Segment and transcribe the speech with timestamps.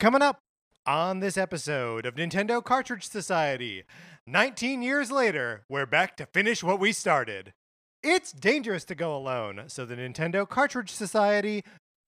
[0.00, 0.42] Coming up
[0.86, 3.82] on this episode of Nintendo Cartridge Society,
[4.28, 7.52] 19 years later, we're back to finish what we started.
[8.00, 11.64] It's dangerous to go alone, so the Nintendo Cartridge Society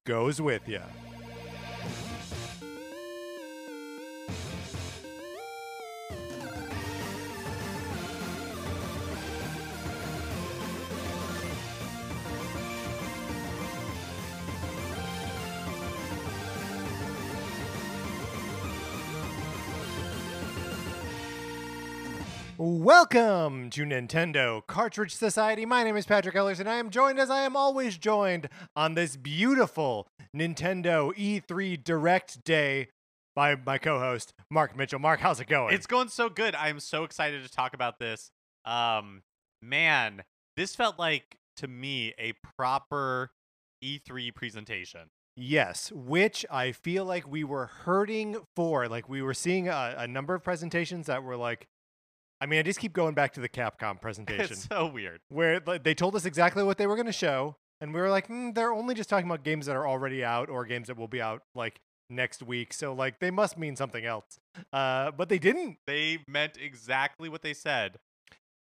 [0.06, 0.82] goes with you.
[22.62, 25.64] Welcome to Nintendo Cartridge Society.
[25.64, 28.92] My name is Patrick Ellers, and I am joined, as I am always joined, on
[28.92, 32.88] this beautiful Nintendo E3 Direct Day
[33.34, 34.98] by my co-host Mark Mitchell.
[34.98, 35.74] Mark, how's it going?
[35.74, 36.54] It's going so good.
[36.54, 38.30] I am so excited to talk about this.
[38.66, 39.22] Um,
[39.62, 40.22] man,
[40.58, 43.30] this felt like to me a proper
[43.82, 45.08] E3 presentation.
[45.34, 48.86] Yes, which I feel like we were hurting for.
[48.86, 51.66] Like we were seeing a, a number of presentations that were like,
[52.40, 55.20] I mean, I just keep going back to the Capcom presentation It's so weird.
[55.28, 58.08] where like, they told us exactly what they were going to show, and we were
[58.10, 60.96] like, mm, they're only just talking about games that are already out or games that
[60.96, 62.72] will be out like next week.
[62.72, 64.38] So like they must mean something else.
[64.72, 65.78] Uh, but they didn't.
[65.86, 67.98] They meant exactly what they said.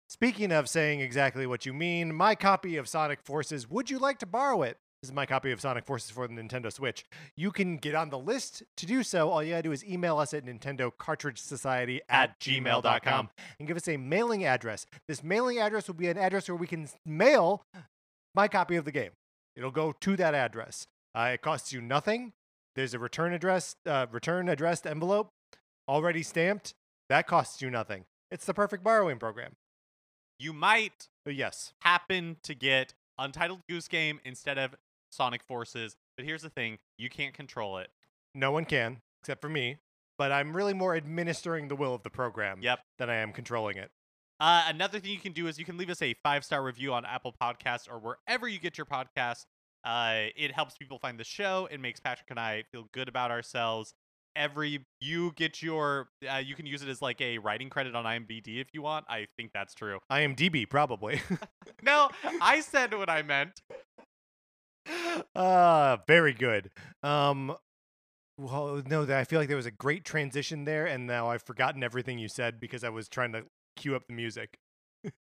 [0.09, 4.19] Speaking of saying exactly what you mean, my copy of Sonic Forces, would you like
[4.19, 4.77] to borrow it?
[5.03, 7.05] This is my copy of Sonic Forces for the Nintendo Switch.
[7.37, 9.31] You can get on the list to do so.
[9.31, 13.77] All you gotta do is email us at Nintendo Cartridge Society at gmail.com and give
[13.77, 14.87] us a mailing address.
[15.09, 17.65] This mailing address will be an address where we can mail
[18.37, 19.11] my copy of the game.
[19.57, 20.87] It'll go to that address.
[21.17, 22.33] Uh, it costs you nothing.
[22.77, 25.31] There's a return address, uh, return addressed envelope
[25.89, 26.75] already stamped.
[27.09, 28.05] That costs you nothing.
[28.31, 29.55] It's the perfect borrowing program.
[30.39, 34.77] You might yes, happen to get Untitled Goose Game instead of
[35.13, 37.89] Sonic Forces, but here's the thing: you can't control it.
[38.35, 39.77] no one can except for me.
[40.19, 42.81] But I'm really more administering the will of the program Yep.
[42.99, 43.91] than I am controlling it.
[44.39, 46.93] Uh, another thing you can do is you can leave us a five star review
[46.93, 49.47] on Apple Podcasts or wherever you get your podcasts.
[49.85, 51.67] Uh, it helps people find the show.
[51.71, 53.95] It makes Patrick and I feel good about ourselves.
[54.37, 58.05] Every you get your, uh, you can use it as like a writing credit on
[58.05, 59.05] IMDb if you want.
[59.09, 59.99] I think that's true.
[60.11, 61.21] IMDb probably.
[61.83, 62.11] No,
[62.41, 63.61] I said what I meant.
[65.35, 66.71] Uh very good.
[67.03, 67.55] Um
[68.39, 71.83] well no, I feel like there was a great transition there and now I've forgotten
[71.83, 73.45] everything you said because I was trying to
[73.77, 74.59] cue up the music.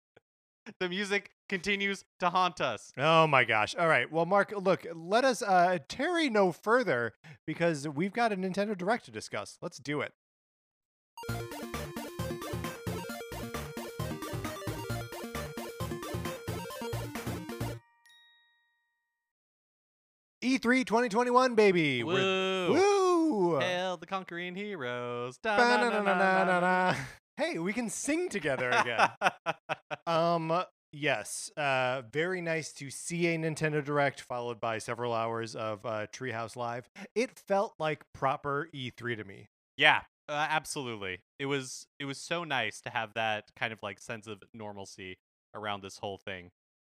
[0.80, 2.94] The music continues to haunt us.
[2.96, 3.74] Oh my gosh.
[3.76, 4.10] All right.
[4.12, 7.14] Well, Mark, look, let us uh tarry no further
[7.48, 9.58] because we've got a Nintendo Direct to discuss.
[9.62, 10.14] Let's do it.
[20.42, 22.04] E3 2021, baby.
[22.04, 22.22] We're-
[22.70, 22.74] Woo!
[22.74, 23.60] Woo!
[23.60, 25.38] Hail the conquering heroes.
[27.38, 29.10] Hey, we can sing together again.
[30.08, 31.50] um, yes.
[31.56, 36.56] Uh, very nice to see a Nintendo Direct followed by several hours of uh, Treehouse
[36.56, 36.90] Live.
[37.16, 39.48] It felt like proper E3 to me.
[39.78, 41.20] Yeah, uh, absolutely.
[41.40, 45.18] It was it was so nice to have that kind of like sense of normalcy
[45.56, 46.50] around this whole thing.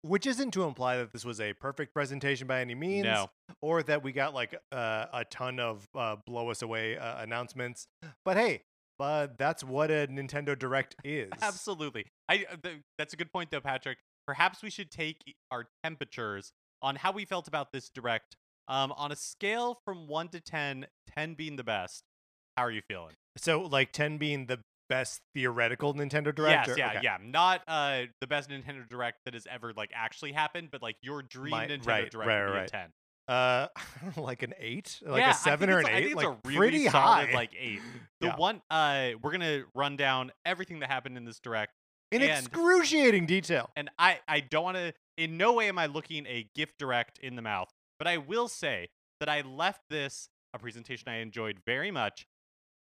[0.08, 3.30] Which isn't to imply that this was a perfect presentation by any means, No.
[3.62, 7.88] or that we got like uh, a ton of uh, blow us away uh, announcements.
[8.24, 8.64] But hey,
[9.00, 11.30] uh, that's what a Nintendo Direct is.
[11.42, 12.06] Absolutely.
[12.30, 13.98] I uh, th- that's a good point though, Patrick.
[14.26, 16.52] Perhaps we should take our temperatures
[16.82, 18.36] on how we felt about this direct
[18.68, 22.04] um on a scale from 1 to 10, 10 being the best.
[22.58, 23.14] How are you feeling?
[23.38, 26.68] So, like 10 being the best theoretical Nintendo Direct?
[26.68, 27.00] Yes, or- yeah, okay.
[27.04, 27.18] yeah.
[27.24, 31.22] Not uh the best Nintendo Direct that has ever like actually happened, but like your
[31.24, 32.68] dream My- Nintendo right, Direct right, would be right.
[32.68, 32.90] a 10.
[33.30, 33.68] Uh,
[34.22, 36.48] like an eight, like yeah, a seven or an eight, I think like it's a
[36.48, 37.34] really pretty solid high.
[37.34, 37.82] like eight.
[38.22, 38.36] The Yeah.
[38.38, 41.74] one uh we're gonna run down everything that happened in this direct,
[42.12, 43.70] in and- excruciating detail.
[43.76, 44.94] and I I don't want to.
[45.18, 47.70] In no way am I looking a gift direct in the mouth,
[48.00, 48.88] but I will say
[49.20, 52.26] that I left this a presentation I enjoyed very much,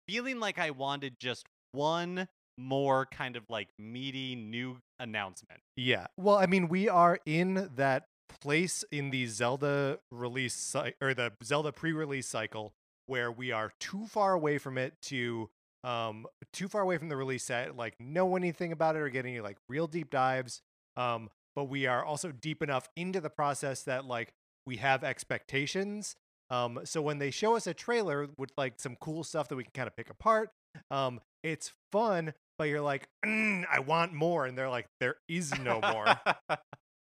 [0.08, 5.60] feeling like I wanted just one more kind of like meaty new announcement.
[5.76, 6.06] Yeah.
[6.16, 8.04] Well, I mean, we are in that
[8.40, 12.72] place in the Zelda release or the Zelda pre-release cycle
[13.06, 15.50] where we are too far away from it to
[15.82, 19.26] um too far away from the release set like know anything about it or get
[19.26, 20.62] any like real deep dives
[20.96, 24.32] um but we are also deep enough into the process that like
[24.66, 26.16] we have expectations
[26.48, 29.64] um so when they show us a trailer with like some cool stuff that we
[29.64, 30.48] can kind of pick apart
[30.90, 35.56] um it's fun but you're like "Mm, i want more and they're like there is
[35.60, 36.06] no more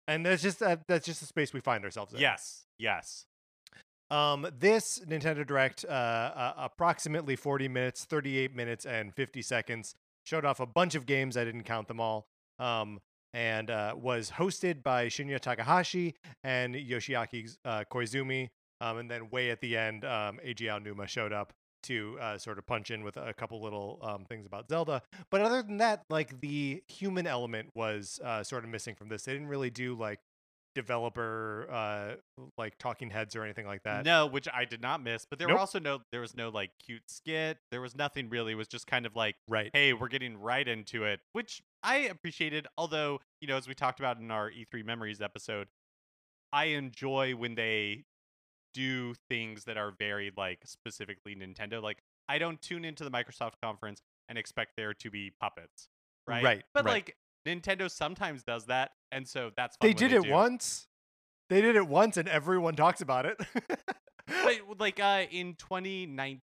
[0.08, 3.26] and that's just uh, that's just the space we find ourselves in yes, yes.
[4.10, 9.94] Um, this Nintendo Direct, uh, uh, approximately 40 minutes, 38 minutes, and 50 seconds,
[10.24, 11.36] showed off a bunch of games.
[11.36, 12.26] I didn't count them all.
[12.58, 13.00] Um,
[13.34, 18.48] and uh, was hosted by Shinya Takahashi and Yoshiaki uh, Koizumi.
[18.80, 21.52] Um, and then way at the end, um, Eiji Aonuma showed up
[21.88, 25.02] to uh, sort of punch in with a couple little um, things about Zelda.
[25.30, 29.24] But other than that, like the human element was uh, sort of missing from this.
[29.24, 30.20] They didn't really do like
[30.74, 32.14] developer uh
[32.56, 34.04] like talking heads or anything like that.
[34.04, 35.24] No, which I did not miss.
[35.28, 35.56] But there Nope.
[35.56, 37.58] were also no there was no like cute skit.
[37.72, 38.52] There was nothing really.
[38.52, 39.70] It was just kind of like, Right.
[39.72, 42.66] hey, we're getting right into it, which I appreciated.
[42.76, 45.66] Although, you know, as we talked about in our E3 memories episode,
[46.52, 48.04] I enjoy when they
[48.74, 51.82] do things that are very like specifically Nintendo.
[51.82, 51.98] Like
[52.28, 55.88] I don't tune into the Microsoft conference and expect there to be puppets.
[56.26, 56.44] Right.
[56.44, 56.92] Right, But right.
[56.92, 57.16] like
[57.46, 60.30] Nintendo sometimes does that, and so that's They did it do.
[60.30, 60.86] once.
[61.48, 63.40] They did it once and everyone talks about it.
[64.26, 66.42] but like uh in 2019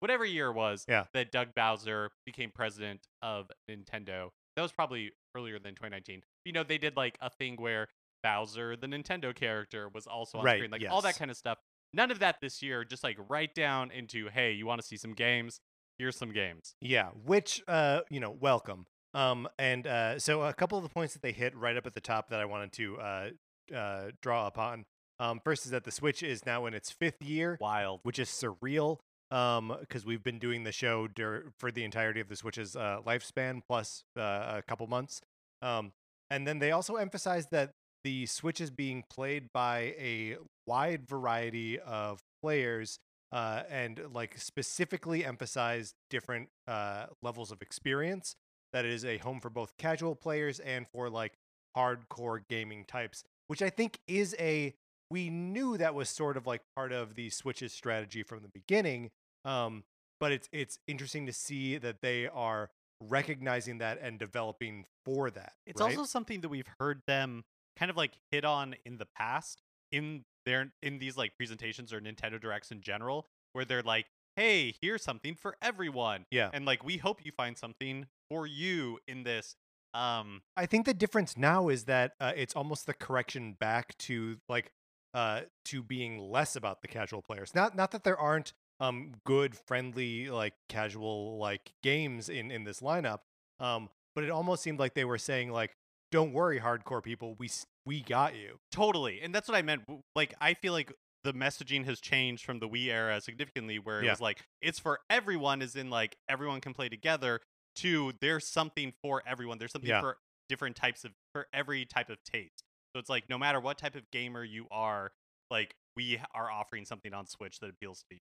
[0.00, 1.04] whatever year it was Yeah.
[1.14, 6.62] that doug bowser became president of nintendo that was probably earlier than 2019 you know
[6.62, 7.88] they did like a thing where
[8.24, 11.58] bowser the nintendo character was also on Right, screen like all that kind of stuff
[11.92, 14.96] none of that this year just like right down into hey you want to see
[14.96, 15.60] some games
[15.98, 18.86] here's some games Yeah, which uh, you know, welcome.
[19.14, 21.94] Um, and uh, so a couple of the points that they hit right up at
[21.94, 23.28] the top that I wanted to uh,
[23.72, 24.86] uh, draw upon.
[25.20, 28.28] Um, first is that the Switch is now in its fifth year, wild which is
[28.28, 28.98] surreal.
[29.30, 32.98] Um, because we've been doing the show dur- for the entirety of the Switch's uh,
[33.06, 34.20] lifespan plus uh,
[34.58, 35.20] a couple months.
[35.62, 35.92] Um,
[36.30, 37.70] and then they also emphasized that
[38.04, 40.36] the Switch is being played by a
[40.66, 42.98] wide variety of players
[43.32, 48.36] uh, and like specifically emphasized different uh, levels of experience.
[48.72, 51.34] That it is a home for both casual players and for like
[51.76, 54.74] hardcore gaming types, which I think is a
[55.10, 59.10] we knew that was sort of like part of the Switch's strategy from the beginning.
[59.44, 59.84] Um,
[60.18, 62.70] but it's it's interesting to see that they are
[63.00, 65.52] recognizing that and developing for that.
[65.66, 65.90] It's right?
[65.90, 67.44] also something that we've heard them
[67.78, 69.62] kind of like hit on in the past
[69.92, 74.06] in their in these like presentations or Nintendo Directs in general, where they're like,
[74.36, 76.50] "Hey, here's something for everyone," yeah.
[76.52, 79.56] and like we hope you find something for you in this.
[79.94, 84.38] Um, I think the difference now is that uh, it's almost the correction back to
[84.48, 84.72] like
[85.14, 87.54] uh to being less about the casual players.
[87.54, 92.80] Not not that there aren't um good friendly like casual like games in in this
[92.80, 93.20] lineup.
[93.60, 95.76] Um but it almost seemed like they were saying like
[96.14, 97.50] don't worry hardcore people, we
[97.84, 98.58] we got you.
[98.70, 99.82] totally, and that's what I meant.
[100.14, 100.92] Like, I feel like
[101.24, 104.12] the messaging has changed from the Wii era significantly, where it Yeah.
[104.12, 107.40] was like it's for everyone, is in like everyone can play together.
[107.76, 109.58] To there's something for everyone.
[109.58, 110.00] There's something Yeah.
[110.00, 110.18] for
[110.48, 112.62] different types of for every type of taste.
[112.94, 115.10] So it's like no matter what type of gamer you are,
[115.50, 118.20] like we are offering something on Switch that appeals to you.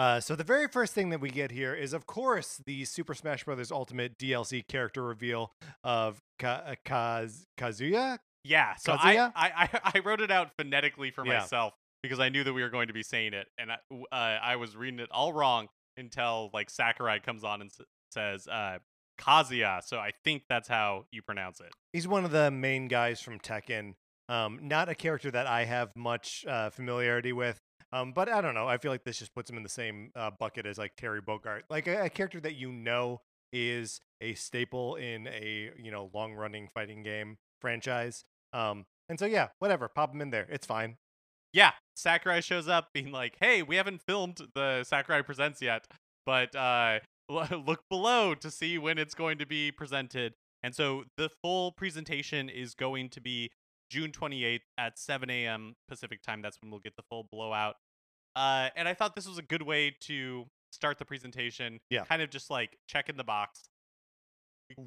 [0.00, 3.12] Uh, so the very first thing that we get here is, of course, the Super
[3.12, 3.70] Smash Bros.
[3.70, 5.52] Ultimate DLC character reveal
[5.84, 8.16] of Ka- uh, Kaz- Kazuya.
[8.42, 8.76] Yeah.
[8.76, 9.30] So Kazuya?
[9.36, 11.40] I, I I wrote it out phonetically for Yeah.
[11.40, 13.76] myself because I knew that we were going to be saying it, and I,
[14.10, 15.68] uh, I was reading it all wrong
[15.98, 18.78] until like Sakurai comes on and s- says uh,
[19.20, 19.82] Kazuya.
[19.84, 21.72] So I think that's how you pronounce it.
[21.92, 23.96] He's one of the main guys from Tekken.
[24.30, 27.58] Um, not a character that I have much uh, familiarity with.
[27.92, 28.68] Um, but I don't know.
[28.68, 31.20] I feel like this just puts him in the same uh, bucket as like Terry
[31.20, 33.20] Bogard, like a, a character that you know
[33.52, 38.24] is a staple in a you know long running fighting game franchise.
[38.52, 40.46] Um, and so yeah, whatever, pop him in there.
[40.50, 40.96] It's fine.
[41.52, 45.86] Yeah, Sakurai shows up being like, "Hey, we haven't filmed the Sakurai Presents yet,
[46.24, 51.30] but uh, look below to see when it's going to be presented." And so the
[51.42, 53.50] full presentation is going to be
[53.90, 55.74] June 28th at 7 a.m.
[55.88, 56.42] Pacific time.
[56.42, 57.76] That's when we'll get the full blowout.
[58.36, 61.80] Uh, and I thought this was a good way to start the presentation.
[61.90, 62.04] Yeah.
[62.04, 63.68] kind of just like checking the box.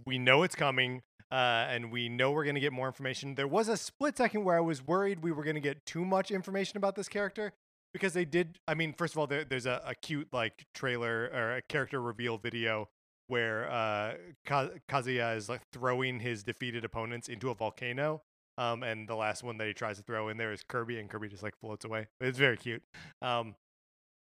[0.05, 3.35] we know it's coming uh, and we know we're going to get more information.
[3.35, 6.05] There was a split second where I was worried we were going to get too
[6.05, 7.53] much information about this character
[7.93, 8.59] because they did.
[8.67, 12.01] I mean, first of all, there, there's a, a cute like trailer or a character
[12.01, 12.89] reveal video
[13.27, 14.13] where uh,
[14.45, 18.21] Ka- Kazuya is like throwing his defeated opponents into a volcano.
[18.57, 21.09] Um, and the last one that he tries to throw in there is Kirby, and
[21.09, 22.07] Kirby just like floats away.
[22.21, 22.83] It's very cute.
[23.21, 23.55] Um,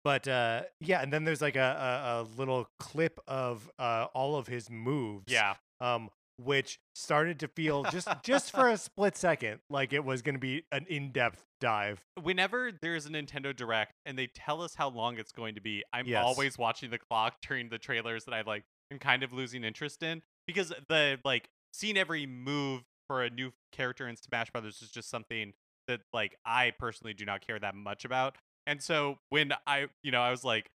[0.04, 4.36] but uh, yeah, and then there's like a, a, a little clip of uh, all
[4.36, 6.08] of his moves Yeah, um,
[6.38, 10.40] which started to feel just just for a split second like it was going to
[10.40, 12.00] be an in-depth dive.
[12.22, 15.84] whenever there's a Nintendo Direct and they tell us how long it's going to be,
[15.92, 16.24] I'm Yes.
[16.24, 20.02] always watching the clock during the trailers that I like am kind of losing interest
[20.02, 24.88] in because the like seeing every move for a new character in Smash Brothers is
[24.88, 25.52] just something
[25.88, 28.36] that like I personally do not care that much about.
[28.68, 30.70] And so when I, you know, I was like,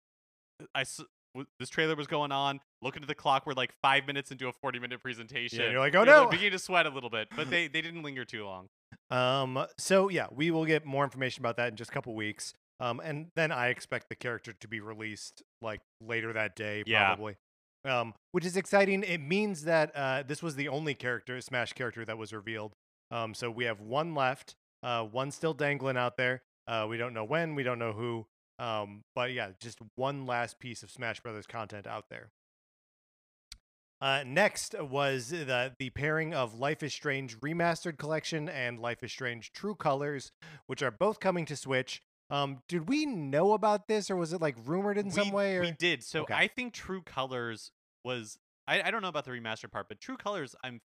[0.73, 0.83] I
[1.59, 2.59] this trailer was going on.
[2.81, 5.71] Looking at the clock, we're like five minutes into a forty-minute presentation.
[5.71, 8.25] you're like, "Oh, no." beginning to sweat a little bit, but they they didn't linger
[8.25, 8.67] too long.
[9.09, 12.53] Um, so yeah, we will get more information about that in just a couple weeks.
[12.81, 17.05] Um, and then I expect the character to be released like later that day, Yeah.
[17.05, 17.37] probably.
[17.85, 19.03] Um, which is exciting.
[19.03, 22.73] It means that uh, this was the only character, Smash character that was revealed.
[23.11, 26.41] Um, so we have one left, uh, one still dangling out there.
[26.67, 28.25] Uh, we don't know when, we don't know who.
[28.57, 32.29] Um, but yeah, just one last piece of Smash Brothers content out there.
[34.01, 39.11] Uh, next was the the pairing of Life is Strange Remastered Collection and Life is
[39.11, 40.31] Strange True Colors,
[40.67, 42.01] which are both coming to Switch.
[42.29, 45.57] Um, did we know about this, or was it like rumored in some way?
[45.57, 46.03] Or we did.
[46.03, 46.33] So Okay.
[46.33, 47.71] I think True Colors
[48.03, 48.37] was.
[48.67, 50.81] I, I don't know about the remastered part, but True Colors I'm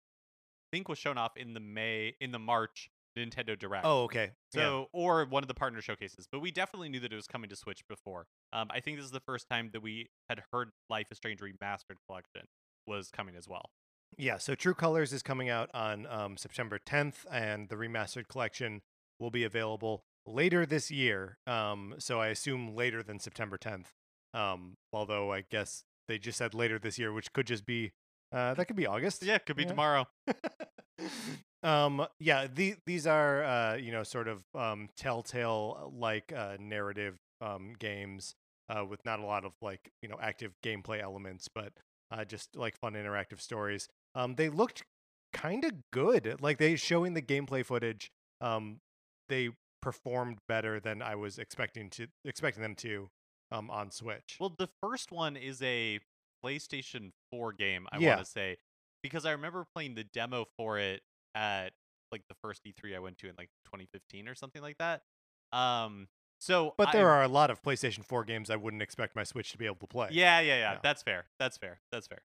[0.71, 3.85] think was shown off in the May in the March Nintendo Direct.
[3.85, 4.31] oh, okay.
[4.53, 4.61] Yeah.
[4.61, 7.49] So, or one of the partner showcases, but we definitely knew that it was coming
[7.49, 8.27] to Switch before.
[8.53, 11.41] Um, I think this is the first time that we had heard Life is Strange
[11.41, 12.43] Remastered Collection
[12.87, 13.71] was coming as well.
[14.17, 18.81] Yeah, so True Colors is coming out on um, September 10th, and the remastered collection
[19.19, 21.37] will be available later this year.
[21.47, 23.87] Um, so I assume later than September 10th.
[24.33, 27.91] Um, although I guess they just said later this year, which could just be
[28.31, 29.23] uh, that could be August.
[29.23, 29.69] Yeah, could be Yeah.
[29.69, 30.07] tomorrow.
[31.63, 37.17] um, yeah, the, these are uh, you know sort of um, telltale like uh, narrative
[37.41, 38.35] um, games
[38.69, 41.73] uh, with not a lot of like you know active gameplay elements, but
[42.11, 43.87] uh, just like fun interactive stories.
[44.15, 44.83] Um, they looked
[45.33, 46.37] kind of good.
[46.41, 48.11] Like they showing the gameplay footage.
[48.39, 48.79] Um,
[49.29, 49.49] they
[49.81, 53.09] performed better than I was expecting to expecting them to
[53.51, 54.37] um, on Switch.
[54.39, 55.99] Well, the first one is a
[56.45, 58.15] PlayStation 4 game, I Yeah.
[58.15, 58.57] want to say,
[59.03, 61.01] because I remember playing the demo for it
[61.35, 61.73] at
[62.11, 65.01] like the first E3 I went to in like 2015 or something like that.
[65.53, 66.07] Um,
[66.39, 69.23] so but there I- are a lot of PlayStation 4 games I wouldn't expect my
[69.23, 70.09] Switch to be able to play.
[70.11, 70.79] Yeah, yeah, yeah, Yeah.
[70.81, 71.25] That's fair.
[71.39, 71.79] That's fair.
[71.91, 72.19] That's fair.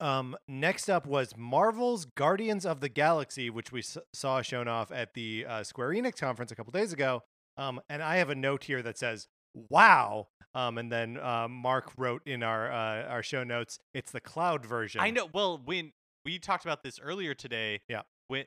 [0.00, 4.90] Um, next up was Marvel's Guardians of the Galaxy, which we s- saw shown off
[4.90, 7.22] at the uh, Square Enix conference a couple days ago.
[7.56, 11.92] Um, and I have a note here that says, "Wow!" Um, and then uh, Mark
[11.96, 15.28] wrote in our uh, our show notes, "It's the cloud version." I know.
[15.32, 15.92] Well, when
[16.24, 18.02] we talked about this earlier today, Yeah.
[18.28, 18.46] when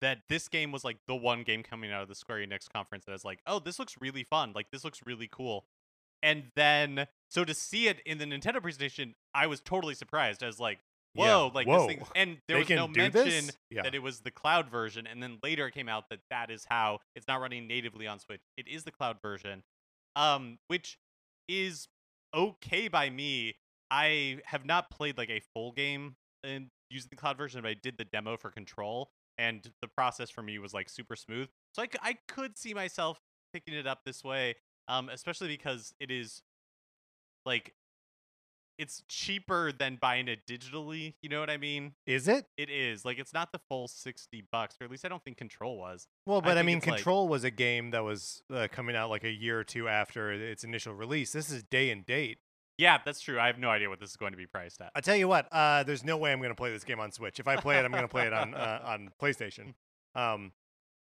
[0.00, 3.04] that this game was like the one game coming out of the Square Enix conference
[3.06, 4.52] that was like, oh, this looks really fun.
[4.54, 5.66] Like this looks really cool.
[6.22, 10.42] And then so to see it in the Nintendo presentation, I was totally surprised.
[10.42, 10.78] I was like,
[11.14, 11.86] Yeah, whoa, like whoa.
[11.86, 12.06] this thing.
[12.16, 13.50] And there They was no mention?
[13.70, 13.82] Yeah.
[13.82, 15.06] that it was the cloud version.
[15.06, 18.18] And then later it came out that that is how it's not running natively on
[18.18, 18.40] Switch.
[18.56, 19.62] It is the cloud version,
[20.16, 20.98] um, which
[21.48, 21.88] is
[22.34, 23.54] okay by me.
[23.90, 27.74] I have not played like a full game in using the cloud version, but I
[27.74, 31.48] did the demo for Control, and the process for me was like super smooth.
[31.74, 33.20] So I, c- I could see myself
[33.52, 34.56] picking it up this way,
[34.88, 36.42] um, especially because it is
[37.46, 37.74] like
[38.78, 41.14] it's cheaper than buying it digitally.
[41.20, 41.94] You know what I mean?
[42.06, 42.46] Is it?
[42.56, 45.36] It is like it's not the full sixty bucks, or at least I don't think
[45.36, 46.06] Control was.
[46.26, 48.96] Well, but I, think mean, it's like- Control was a game that was uh, coming
[48.96, 51.32] out like a year or two after its initial release.
[51.32, 52.38] This is day and date.
[52.78, 53.40] Yeah, that's true.
[53.40, 54.92] I have no idea what this is going to be priced at.
[54.94, 57.10] I tell you what, uh, there's no way I'm going to play this game on
[57.10, 57.40] Switch.
[57.40, 59.74] If I play it, I'm going to play it on uh, on PlayStation.
[60.14, 60.52] Um,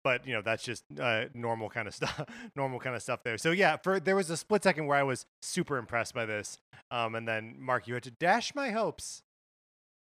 [0.03, 2.21] but you know, that's just uh, normal kind of stuff.
[2.55, 3.37] normal kind of stuff there.
[3.37, 6.57] So yeah, for there was a split second where I was super impressed by this,
[6.91, 9.23] um, and then Mark, you had to dash my hopes,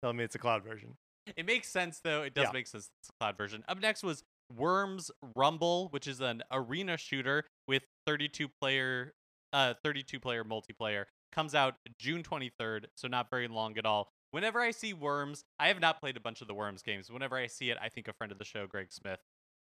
[0.03, 0.97] telling me it's a cloud version.
[1.37, 2.23] It makes sense though.
[2.23, 2.53] It does Yeah.
[2.53, 2.91] make sense.
[3.01, 3.65] It's a cloud version.
[3.69, 4.25] Up next was
[4.55, 9.15] Worms Rumble, which is an arena shooter with 32 player,
[9.53, 11.07] uh, 32 player multiplayer.
[11.33, 14.11] Comes out June 23rd, so not very long at all.
[14.33, 17.11] Whenever I see Worms, I have not played a bunch of the Worms games.
[17.11, 19.21] Whenever I see it, I think a friend of the show, Greg Smith,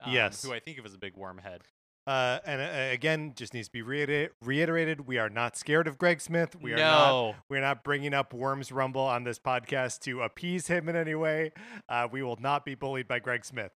[0.03, 0.43] um, Yes.
[0.43, 1.63] who I think of as a big worm head.
[2.07, 5.99] Uh, and uh, again, just needs to be reiter- reiterated: we are not scared of
[5.99, 6.57] Greg Smith.
[6.61, 10.67] We are not no, We're not bringing up Worms Rumble on this podcast to appease
[10.67, 11.53] him in any way.
[11.89, 13.71] Uh, we will not be bullied by Greg Smith.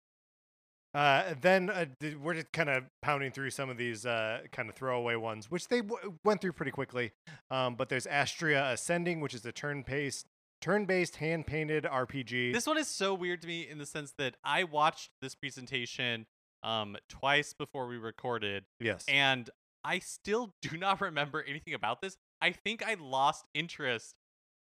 [0.94, 1.86] Uh, then uh,
[2.22, 5.66] we're just kind of pounding through some of these uh, kind of throwaway ones, which
[5.66, 7.12] they w- went through pretty quickly.
[7.50, 10.24] Um, but there's Astria Ascending, which is a turn-based,
[10.60, 12.52] turn-based hand-painted RPG.
[12.52, 16.26] This one is so weird to me in the sense that I watched this presentation
[16.62, 19.04] um twice before we recorded, yes.
[19.06, 19.50] and
[19.84, 22.16] I still do not remember anything about this.
[22.40, 24.14] I think I lost interest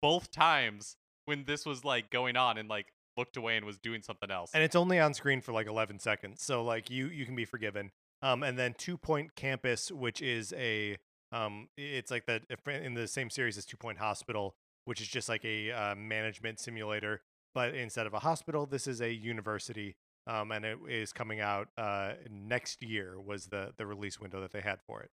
[0.01, 0.95] both times
[1.25, 4.51] when this was like going on and like looked away and was doing something else.
[4.53, 7.43] and it's only on screen for like 11 seconds so like you you can be
[7.43, 10.95] forgiven um and then two point campus which is a
[11.33, 12.41] um it's like the
[12.83, 14.55] in the same series as two point hospital
[14.89, 17.22] which is just like a uh, management simulator
[17.53, 19.96] but instead of a hospital this is a university
[20.27, 23.19] um, and it is coming out uh, next year.
[23.19, 25.10] Was the the release window that they had for it?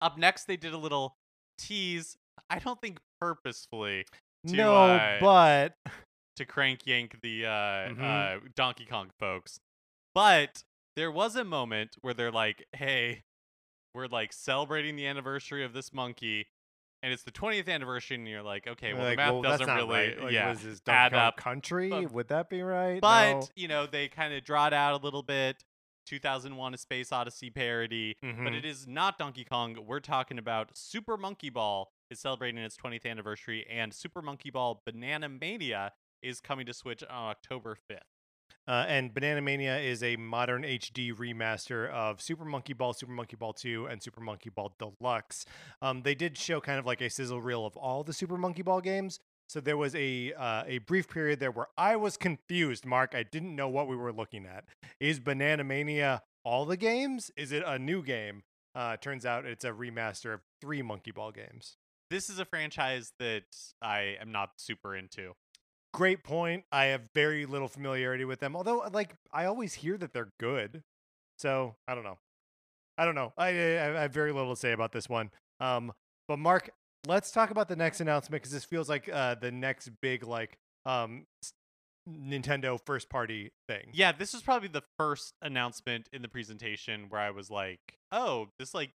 [0.00, 1.16] Up next, they did a little
[1.58, 2.16] tease.
[2.48, 4.06] I don't think purposefully
[4.46, 5.74] To, no, uh, but
[6.36, 8.00] to crank yank the uh, Mhm.
[8.02, 9.60] uh, Donkey Kong folks,
[10.14, 10.62] but
[10.96, 13.24] there was a moment where they're like, "Hey,
[13.94, 16.48] we're like celebrating the anniversary of this monkey."
[17.02, 19.66] And it's the 20th anniversary, and you're like, okay, well, like, the math well, doesn't
[19.68, 20.20] really, right.
[20.24, 20.54] Like, yeah,
[20.88, 21.36] add up.
[21.36, 21.90] Country?
[21.90, 23.00] But- Would that be right?
[23.00, 23.42] But No.
[23.54, 25.64] you know, they kind of draw it out a little bit.
[26.06, 28.56] 2001: A Space Odyssey parody, but Mhm.
[28.56, 29.76] it is not Donkey Kong.
[29.86, 34.82] We're talking about Super Monkey Ball is celebrating its 20th anniversary, and Super Monkey Ball
[34.86, 38.17] Banana Mania is coming to Switch on October 5th.
[38.68, 43.34] Uh, and Banana Mania is a modern HD remaster of Super Monkey Ball, Super Monkey
[43.34, 45.46] Ball 2, and Super Monkey Ball Deluxe.
[45.80, 48.60] Um, they did show kind of like a sizzle reel of all the Super Monkey
[48.60, 49.20] Ball games.
[49.48, 53.14] So there was a uh, a brief period there where I was confused, Mark.
[53.14, 54.64] I didn't know what we were looking at.
[55.00, 57.30] Is Banana Mania all the games?
[57.34, 58.42] Is it a new game?
[58.74, 61.78] Uh, turns out it's a remaster of three Monkey Ball games.
[62.10, 63.44] This is a franchise that
[63.80, 65.32] I am not super into.
[65.94, 66.64] Great point.
[66.70, 70.82] I have very little familiarity with them, although like I always hear that they're good.
[71.38, 72.18] So I don't know.
[72.98, 73.32] I don't know.
[73.38, 75.30] I, I, I have very little to say about this one.
[75.60, 75.92] Um,
[76.26, 76.70] but Mark,
[77.06, 80.58] let's talk about the next announcement because this feels like uh, the next big like
[80.84, 81.24] um
[82.08, 83.90] Nintendo first party thing.
[83.92, 87.80] Yeah, this was probably the first announcement in the presentation where I was like,
[88.10, 88.90] "Oh, this like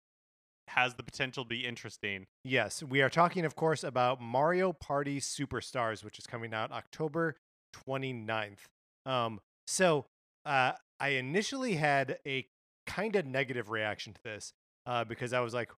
[0.68, 5.20] has the potential to be interesting." Yes, we are talking, of course, about Mario Party
[5.20, 7.36] Superstars, which is coming out October
[7.74, 8.66] 29th.
[9.06, 10.06] Um, so
[10.44, 12.46] uh, I initially had a
[12.86, 14.52] kind of negative reaction to this
[14.86, 15.70] uh, because I was like,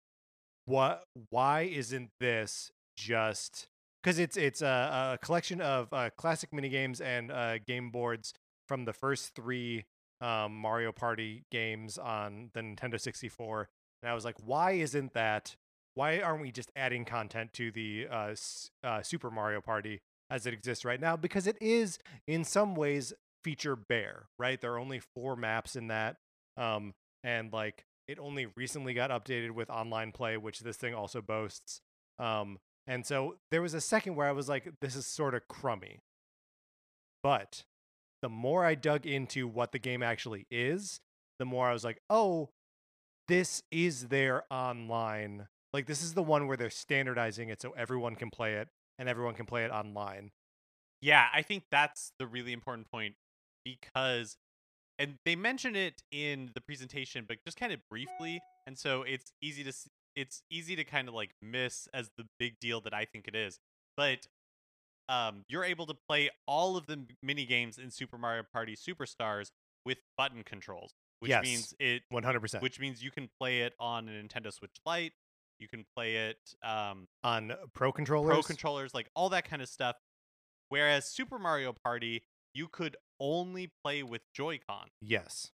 [0.64, 1.04] "What?
[1.30, 3.66] Why isn't this just?"
[4.02, 8.34] Because it's it's a, a collection of uh, classic minigames and uh, game boards
[8.68, 9.84] from the first three
[10.20, 13.68] um, Mario Party games on the Nintendo 64.
[14.04, 15.56] And I was like, why isn't that
[15.94, 18.34] why aren't we just adding content to the uh,
[18.82, 21.16] uh, Super Mario Party as it exists right now?
[21.16, 23.12] Because it is, in some ways,
[23.44, 24.60] feature bare, right?
[24.60, 26.16] There are only four maps in that,
[26.56, 31.22] um, and like it only recently got updated with online play, which this thing also
[31.22, 31.80] boasts.
[32.18, 35.48] Um, and so there was a second where I was like, this is sort of
[35.48, 36.00] crummy.
[37.22, 37.62] But
[38.20, 41.00] the more I dug into what the game actually is,
[41.38, 42.50] the more I was like, oh,
[43.28, 45.48] this is their online.
[45.72, 49.08] Like this is the one where they're standardizing it so everyone can play it and
[49.08, 50.30] everyone can play it online.
[51.00, 53.14] Yeah, I think that's the really important point
[53.64, 54.36] because
[54.98, 59.32] and they mention it in the presentation but just kind of briefly and so it's
[59.42, 59.72] easy to
[60.14, 63.34] it's easy to kind of like miss as the big deal that I think it
[63.34, 63.58] is.
[63.96, 64.28] But
[65.08, 69.50] um you're able to play all of the mini games in Super Mario Party Superstars
[69.84, 71.42] with button controls, which Yes.
[71.44, 75.12] means it 100% which means you can play it on a Nintendo Switch Lite,
[75.58, 78.32] you can play it um on pro controllers.
[78.32, 79.96] pro controllers, like all that kind of stuff.
[80.68, 82.22] Whereas Super Mario Party,
[82.54, 84.88] you could only play with Joy-Con.
[85.00, 85.50] Yes.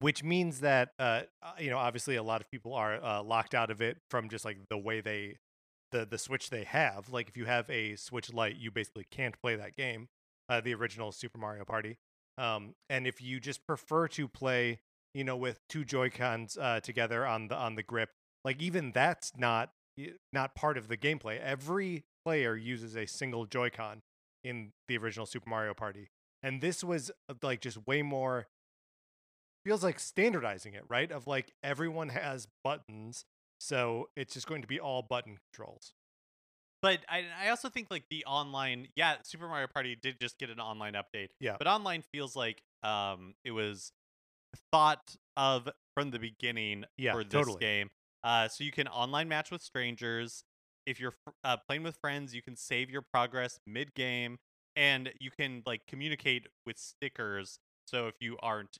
[0.00, 3.54] Which means that uh uh, you know obviously a lot of people are uh, locked
[3.54, 5.36] out of it from just like the way they
[5.92, 7.10] the the Switch they have.
[7.10, 10.08] Like if you have a Switch Lite, you basically can't play that game,
[10.48, 11.98] uh, the original Super Mario Party.
[12.36, 14.80] Um, and if you just prefer to play,
[15.14, 18.10] you know, with two Joy Cons uh, together on the on the grip,
[18.44, 19.70] like even that's not
[20.32, 21.40] not part of the gameplay.
[21.40, 24.02] Every player uses a single Joy Con
[24.42, 26.08] in the original Super Mario Party,
[26.42, 28.48] and this was uh, like just way more
[29.64, 31.10] feels like standardizing it, right?
[31.10, 33.24] Of like everyone has buttons,
[33.58, 35.94] so it's just going to be all button controls.
[36.82, 40.50] But I, I also think like the online, yeah, Super Mario Party did just get
[40.50, 41.28] an online update.
[41.40, 41.56] Yeah.
[41.58, 43.90] But online feels like um it was
[44.72, 47.60] thought of from the beginning Yeah, for this totally.
[47.60, 47.90] game.
[48.22, 50.44] Uh, so you can online match with strangers.
[50.86, 51.14] If you're
[51.44, 54.38] uh, playing with friends, you can save your progress mid game,
[54.76, 57.58] and you can like communicate with stickers.
[57.86, 58.78] So if you aren't,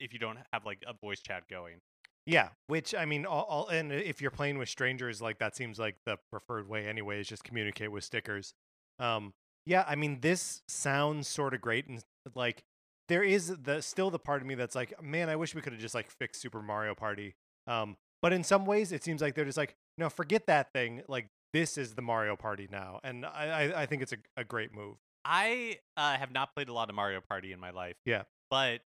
[0.00, 1.80] if you don't have like a voice chat going,
[2.26, 5.78] Yeah, which I mean, all, all and if you're playing with strangers, like that seems
[5.78, 7.20] like the preferred way anyway.
[7.20, 8.54] Is just communicate with stickers.
[8.98, 9.34] Um,
[9.66, 12.02] yeah, I mean, this sounds sort of great, and
[12.34, 12.64] like
[13.08, 15.72] there is the still the part of me that's like, man, I wish we could
[15.72, 17.34] have just like fixed Super Mario Party.
[17.66, 21.02] Um, but in some ways, it seems like they're just like, no, forget that thing.
[21.08, 24.44] Like this is the Mario Party now, and I I, I think it's a, a
[24.44, 24.96] great move.
[25.24, 27.96] I uh, have not played a lot of Mario Party in my life.
[28.04, 28.22] Yeah.
[28.50, 28.82] But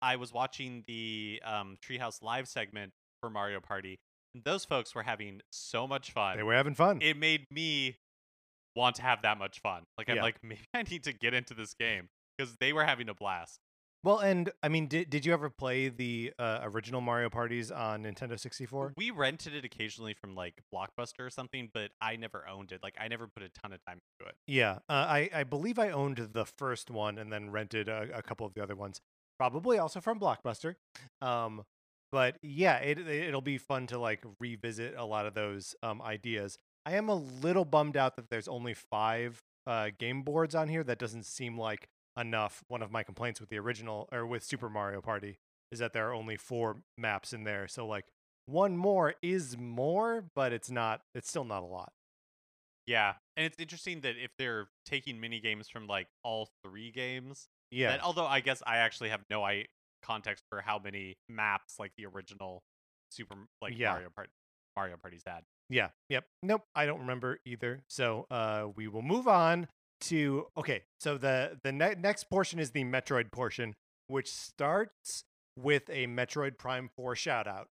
[0.00, 3.98] I was watching the um, Treehouse Live segment for Mario Party,
[4.34, 6.36] and those folks were having so much fun.
[6.36, 7.00] They were having fun.
[7.02, 7.96] It made me
[8.76, 9.82] want to have that much fun.
[9.98, 10.22] Like I'm Yeah.
[10.22, 12.08] like maybe I need to get into this game.
[12.36, 13.60] Because they were having a blast.
[14.06, 18.04] Well, and I mean, did did you ever play the uh, original Mario parties on
[18.04, 18.94] Nintendo 64?
[18.96, 22.84] We rented it occasionally from like Blockbuster or something, but I never owned it.
[22.84, 24.36] Like I never put a ton of time into it.
[24.46, 28.22] Yeah, uh, I I believe I owned the first one and then rented a, a
[28.22, 29.00] couple of the other ones,
[29.40, 30.76] probably also from Blockbuster.
[31.20, 31.64] Um,
[32.12, 36.58] but yeah, it it'll be fun to like revisit a lot of those um ideas.
[36.84, 40.84] I am a little bummed out that there's only five uh game boards on here.
[40.84, 42.62] That doesn't seem like enough.
[42.68, 45.38] One of my complaints with the original or with Super Mario Party
[45.70, 47.68] is that there are only four maps in there.
[47.68, 48.06] So like
[48.46, 51.02] one more is more, but it's not.
[51.14, 51.92] It's still not a lot.
[52.86, 57.48] Yeah, and it's interesting that if they're taking mini games from like all three games,
[57.72, 59.66] Yeah, that although I guess I actually have no I
[60.04, 62.62] context for how many maps like the original
[63.10, 63.90] Super like Yeah.
[63.92, 64.30] Mario Party
[64.76, 65.42] Mario Party's had.
[65.68, 65.88] Yeah.
[66.10, 66.24] Yep.
[66.44, 66.62] Nope.
[66.76, 67.82] I don't remember either.
[67.88, 69.66] So uh, we will move on
[70.02, 70.82] to okay.
[71.00, 73.74] So the the ne- next portion is the Metroid portion,
[74.08, 75.24] which starts
[75.56, 77.68] with a Metroid Prime Four shout out.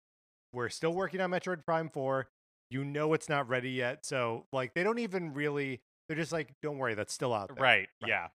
[0.52, 2.28] We're still working on Metroid Prime Four.
[2.70, 5.80] You know it's not ready yet, so like they don't even really.
[6.08, 7.62] They're just like, don't worry, that's still out there.
[7.62, 8.08] Right, Right.
[8.10, 8.28] Yeah.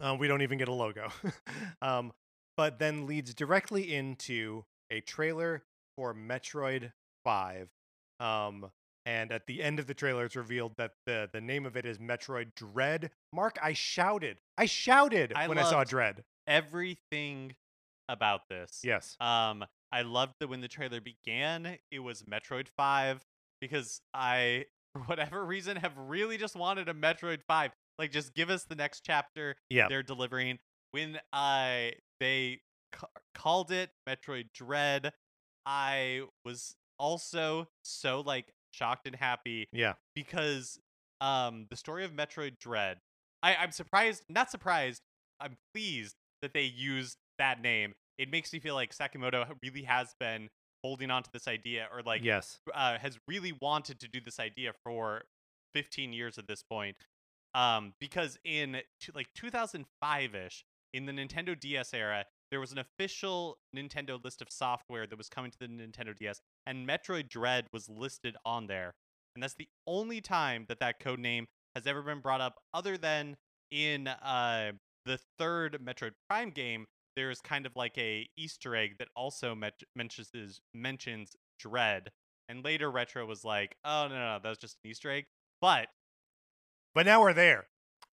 [0.00, 1.08] Um, we don't even get a logo.
[1.82, 2.12] um,
[2.58, 5.62] but then leads directly into a trailer
[5.96, 6.92] for Metroid
[7.24, 7.68] 5.
[8.20, 8.70] Um,
[9.06, 11.84] and at the end of the trailer, it's revealed that the, the name of it
[11.84, 13.10] is Metroid Dread.
[13.32, 14.38] Mark, I shouted.
[14.56, 16.24] I shouted I when I saw Dread.
[16.46, 17.54] Everything
[18.08, 18.80] about this.
[18.82, 19.16] Yes.
[19.20, 23.22] Um, I loved that when the trailer began, it was Metroid 5
[23.60, 27.70] because I, for whatever reason, have really just wanted a Metroid 5.
[27.98, 29.88] Like, just give us the next chapter Yeah.
[29.88, 30.58] they're delivering.
[30.90, 32.60] When I they
[32.92, 35.12] ca- called it Metroid Dread,
[35.66, 39.94] I was also so like shocked and happy Yeah.
[40.14, 40.78] because
[41.20, 42.98] um the story of Metroid Dread.
[43.42, 45.02] I, I'm surprised, not surprised.
[45.40, 47.92] I'm pleased that they used that name.
[48.18, 50.48] It makes me feel like Sakamoto really has been
[50.82, 52.58] holding on to this idea, or like yes.
[52.74, 55.22] uh, has really wanted to do this idea for
[55.74, 56.96] 15 years at this point.
[57.54, 63.58] Um, because in t- like 2005ish, in the Nintendo DS era, there was an official
[63.76, 67.88] Nintendo list of software that was coming to the Nintendo DS, and Metroid Dread was
[67.88, 68.92] listed on there.
[69.34, 72.96] And that's the only time that that code name has ever been brought up, other
[72.96, 73.36] than
[73.70, 74.72] in uh,
[75.04, 76.86] the third Metroid Prime game.
[77.16, 80.30] There's kind of like a Easter egg that also met- mentions
[80.74, 82.10] mentions Dread,
[82.48, 85.24] and later Retro was like, "Oh no, no, no, that was just an Easter egg."
[85.60, 85.88] But
[86.94, 87.66] But now we're there.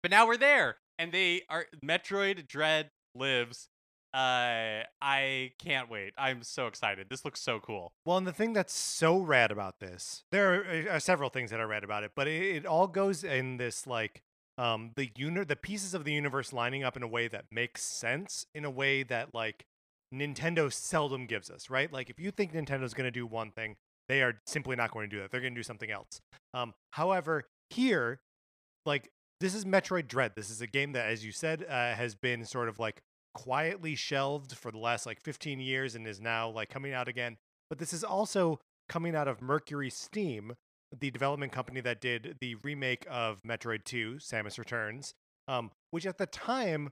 [0.03, 3.69] but now we're there, and they are Metroid Dread lives.
[4.13, 6.15] Uh, I can't wait.
[6.19, 7.07] I'm so excited.
[7.09, 7.93] This looks so cool.
[8.05, 11.61] Well, and the thing that's so rad about this, there are, are several things that
[11.61, 14.23] are rad about it, but it, it all goes in this like
[14.59, 17.83] um the uni- the pieces of the universe lining up in a way that makes
[17.83, 19.65] sense in a way that like
[20.13, 21.93] Nintendo seldom gives us, right?
[21.93, 23.77] Like if you think Nintendo's going to do one thing,
[24.09, 25.31] they are simply not going to do that.
[25.31, 26.21] They're going to do something else.
[26.53, 28.19] Um however, here
[28.85, 30.33] like this is Metroid Dread.
[30.35, 33.01] This is a game that as you said uh, has been sort of like
[33.35, 37.37] quietly shelved for the last like 15 years and is now like coming out again.
[37.69, 40.55] But this is also coming out of Mercury Steam,
[40.99, 45.15] the development company that did the remake of Metroid 2, Samus Returns,
[45.47, 46.91] um, which at the time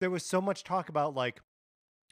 [0.00, 1.40] there was so much talk about like,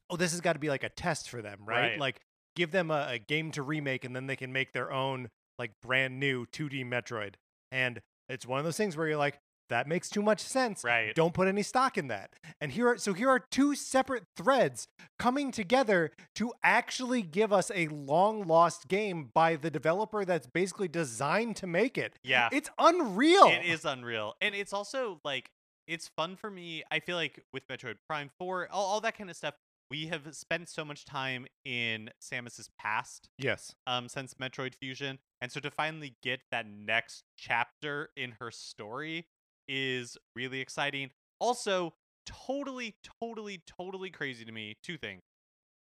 [0.08, 1.90] oh, this has got to be like a test for them, right?
[1.90, 2.00] Right.
[2.00, 2.20] Like
[2.56, 5.28] give them a, a game to remake and then they can make their own
[5.58, 7.34] like brand new 2D Metroid.
[7.70, 9.38] And it's one of those things where you're like,
[9.70, 10.84] that makes too much sense.
[10.84, 11.14] Right.
[11.14, 12.30] Don't put any stock in that.
[12.60, 14.86] And here are so here are two separate threads
[15.18, 20.88] coming together to actually give us a long lost game by the developer that's basically
[20.88, 22.18] designed to make it.
[22.22, 22.48] Yeah.
[22.52, 23.46] It's unreal.
[23.46, 24.34] It is unreal.
[24.40, 25.50] And it's also like
[25.86, 26.82] it's fun for me.
[26.90, 29.54] I feel like with Metroid Prime 4, all, all that kind of stuff,
[29.90, 33.74] we have spent so much time in Samus's past Yes.
[33.88, 35.18] um since Metroid Fusion.
[35.40, 39.26] And so to finally get that next chapter in her story
[39.70, 41.10] is really exciting.
[41.38, 41.94] Also,
[42.26, 44.76] totally, totally, totally crazy to me.
[44.82, 45.22] Two things.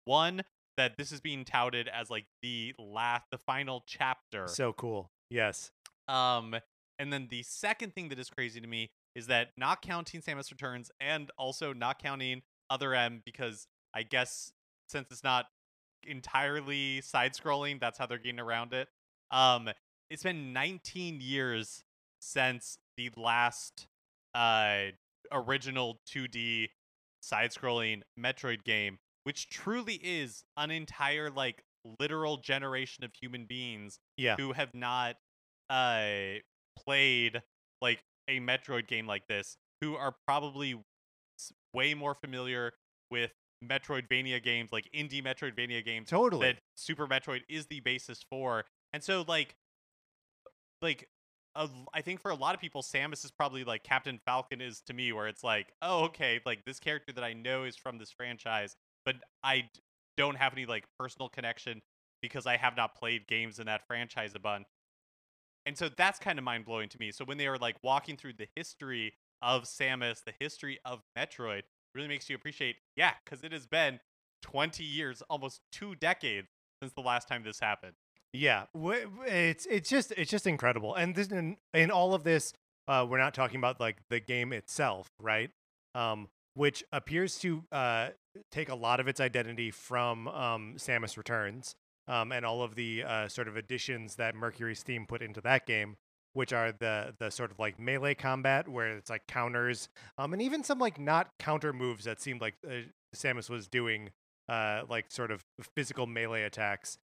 [0.06, 0.44] One,
[0.78, 4.48] that this is being touted as like the last the final chapter.
[4.48, 5.12] So cool.
[5.30, 5.72] Yes.
[6.08, 6.56] Um,
[7.00, 10.52] and then the second thing that is crazy to me is that not counting Samus
[10.52, 14.54] Returns and also not counting Other M because I guess
[14.88, 15.48] since it's not
[16.08, 18.88] entirely side scrolling, that's how they're getting around it.
[19.32, 19.70] Um,
[20.10, 21.84] it's been 19 years
[22.20, 23.88] since the last
[24.36, 24.88] uh
[25.32, 26.68] original 2D
[27.22, 31.64] side scrolling Metroid game, which truly is an entire like
[32.00, 34.36] literal generation of human beings Yeah.
[34.38, 35.16] who have not
[35.70, 36.40] uh
[36.78, 37.42] played
[37.82, 40.76] like a Metroid game like this, who are probably
[41.74, 42.74] way more familiar
[43.12, 43.32] with
[43.64, 46.48] Metroidvania games, like indie Metroidvania games Totally.
[46.48, 48.66] that Super Metroid is the basis for.
[48.94, 49.56] And so like
[50.82, 51.08] like
[51.60, 54.82] a, I think for a lot of people Samus is probably like Captain Falcon is
[54.84, 58.00] to me where it's like, "Oh, okay, like this character that I know is from
[58.00, 59.70] this franchise, but I
[60.18, 61.82] don't have any like personal connection
[62.22, 64.68] because I have not played games in that franchise a bunch."
[65.66, 67.12] And so that's kind of mind-blowing to me.
[67.12, 71.64] So when they were like walking through the history of Samus, the history of Metroid,
[71.96, 74.00] really makes you appreciate, yeah, cuz it has been
[74.42, 76.50] 20 years, almost 2 decades
[76.82, 77.96] since the last time this happened.
[78.32, 78.66] Yeah,
[79.26, 82.54] it's it's just it's just incredible, and this in, in all of this,
[82.88, 85.50] uh, we're not talking about like the game itself, right?
[85.96, 88.10] Um, which appears to uh,
[88.52, 91.74] take a lot of its identity from um, Samus Returns,
[92.08, 95.66] um, and all of the uh, sort of additions that Mercury Steam put into that
[95.66, 95.98] game,
[96.34, 99.90] which are the the sort of like melee combat where it's like counters,
[100.20, 102.82] um, and even some like not counter moves that seemed like uh,
[103.16, 104.12] Samus was doing,
[104.48, 105.44] uh, like sort of
[105.76, 107.00] physical melee attacks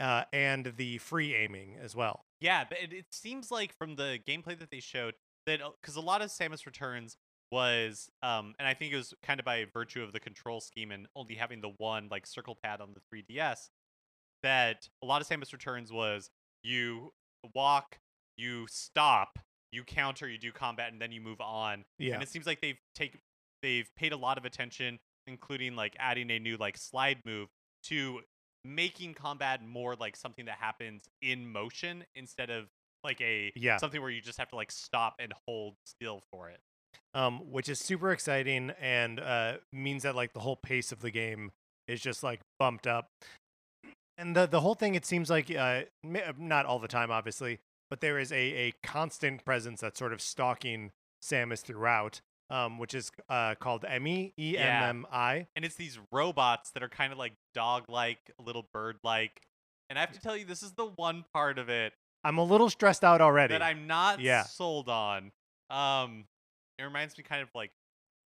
[0.00, 2.24] uh, and the free aiming as well.
[2.40, 5.14] Yeah, but it, it seems like from the gameplay that they showed
[5.46, 7.16] that because a lot of Samus Returns
[7.52, 10.90] was, um, and I think it was kind of by virtue of the control scheme
[10.90, 13.00] and only having the one like circle pad on the
[13.34, 13.68] 3DS,
[14.42, 16.30] that a lot of Samus Returns was
[16.62, 17.12] you
[17.54, 17.98] walk,
[18.36, 19.38] you stop,
[19.72, 21.84] you counter, you do combat, and then you move on.
[21.98, 23.18] Yeah, And it seems like they've take
[23.62, 27.48] they've paid a lot of attention, including like adding a new like slide move
[27.84, 28.20] to
[28.64, 32.66] making combat more like something that happens in motion instead of
[33.02, 33.78] like a Yeah.
[33.78, 36.60] something where you just have to like stop and hold still for it.
[37.14, 41.10] um, which is super exciting and uh, means that like the whole pace of the
[41.10, 41.50] game
[41.88, 43.08] is just like bumped up.
[44.18, 48.00] And the the whole thing, it seems like uh, not all the time, obviously, but
[48.00, 48.36] there is a
[48.68, 50.90] a constant presence that's sort of stalking
[51.22, 52.20] Samus throughout,
[52.50, 55.46] um, which is uh, called Emmy E M M I.
[55.56, 59.40] And it's these robots that are kind of like dog-like, a little bird-like.
[59.88, 62.44] And I have to tell you, this is the one part of it I'm a
[62.44, 63.52] little stressed out already.
[63.54, 64.42] that I'm not Yeah.
[64.44, 65.32] sold on.
[65.70, 66.26] Um,
[66.78, 67.70] it reminds me kind of like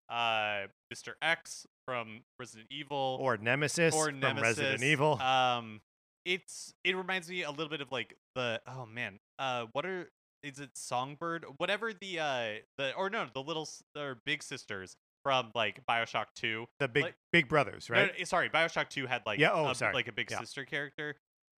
[0.08, 1.12] uh, Mr.
[1.22, 4.30] X from Resident Evil, or Nemesis or Nemesis.
[4.32, 5.20] from Resident Evil.
[5.20, 5.80] Um,
[6.24, 10.10] it's it reminds me a little bit of like the oh man, uh, what are
[10.44, 11.44] is it Songbird?
[11.56, 16.66] Whatever the uh the or no the little or big sisters from like Bioshock Two.
[16.78, 18.12] the big like- big brothers, right?
[18.18, 19.94] no, sorry, Bioshock Two had like Yeah, oh, a, sorry.
[19.94, 20.38] like a big Yeah.
[20.40, 21.16] sister character.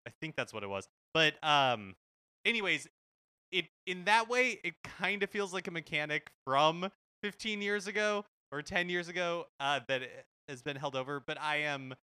[0.07, 0.87] I think that's what it was.
[1.13, 1.95] But um,
[2.45, 2.87] anyways,
[3.51, 6.89] it in that way it kind of feels like a mechanic from
[7.23, 10.03] 15 years ago or 10 years ago uh, that
[10.47, 11.19] has been held over.
[11.19, 11.95] But I am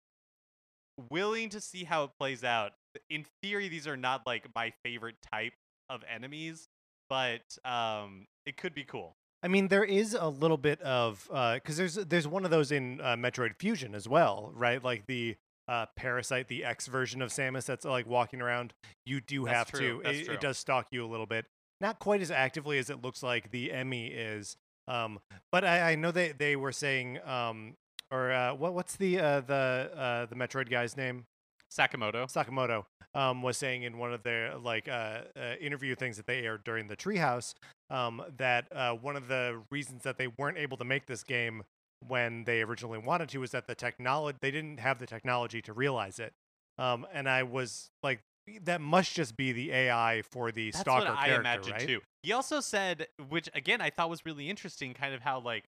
[1.10, 2.72] willing to see how it plays out.
[3.08, 5.52] In theory, these are not like my favorite type
[5.90, 6.68] of enemies,
[7.10, 9.16] but um, it could be cool.
[9.42, 13.00] I mean, there is a little bit of because there's there's one of those in
[13.00, 14.82] uh, Metroid Fusion as well, right?
[14.82, 15.36] Like the
[15.70, 18.74] uh, parasite, the X version of Samus that's like walking around.
[19.06, 20.08] You do That's have true, to.
[20.10, 21.46] It, it does stalk you a little bit,
[21.80, 24.56] not quite as actively as it looks like the Emmy is.
[24.88, 25.20] Um,
[25.52, 27.74] but I, I know they they were saying, um,
[28.10, 31.26] or uh, what what's the uh, the uh, the Metroid guy's name?
[31.72, 32.26] Sakamoto.
[32.26, 36.40] Sakamoto um, was saying in one of their like uh, uh, interview things that they
[36.40, 37.54] aired during the Treehouse
[37.90, 41.62] um, that uh, one of the reasons that they weren't able to make this game
[42.06, 45.72] when they originally wanted to was that the technology they didn't have the technology to
[45.72, 46.32] realize it.
[46.78, 48.20] Um, and I was like,
[48.62, 51.86] that must just be the AI for the That's stalker what I character, imagine right?
[51.86, 52.00] too.
[52.22, 55.64] He also said, which again I thought was really interesting, kind of how like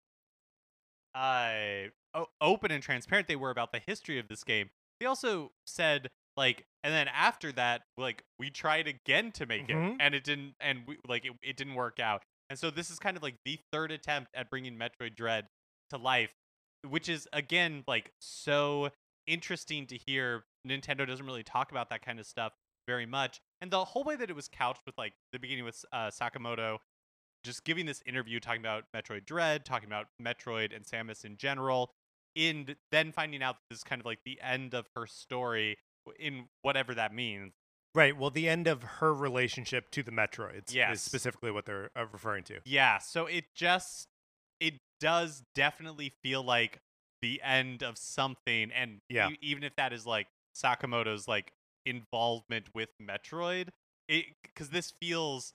[1.14, 4.70] uh o- open and transparent they were about the history of this game.
[5.00, 6.08] They also said
[6.40, 9.92] like, and then after that, like we tried again to make Mhm.
[9.92, 12.22] it, and it didn't, and we like it, it didn't work out.
[12.48, 15.46] And so this is kind of like the third attempt at bringing Metroid Dread
[15.90, 16.32] to life,
[16.82, 18.90] which is again like so
[19.26, 20.44] interesting to hear.
[20.66, 22.52] Nintendo doesn't really talk about that kind of stuff
[22.86, 23.40] very much.
[23.60, 26.78] And the whole way that it was couched with like the beginning with uh, Sakamoto
[27.44, 31.90] just giving this interview talking about Metroid Dread, talking about Metroid and Samus in general,
[32.36, 35.76] and then finding out this is kind of like the end of her story
[36.18, 37.52] in whatever that means.
[37.94, 38.16] Right.
[38.16, 40.96] Well, the end of her relationship to the Metroids Yes.
[40.96, 42.60] is specifically what they're uh, referring to.
[42.64, 44.06] Yeah, so it just
[44.60, 46.78] it does definitely feel like
[47.22, 49.30] the end of something and Yeah.
[49.30, 51.52] e- even if that is like Sakamoto's like
[51.84, 53.68] involvement with Metroid,
[54.08, 55.52] it cuz this feels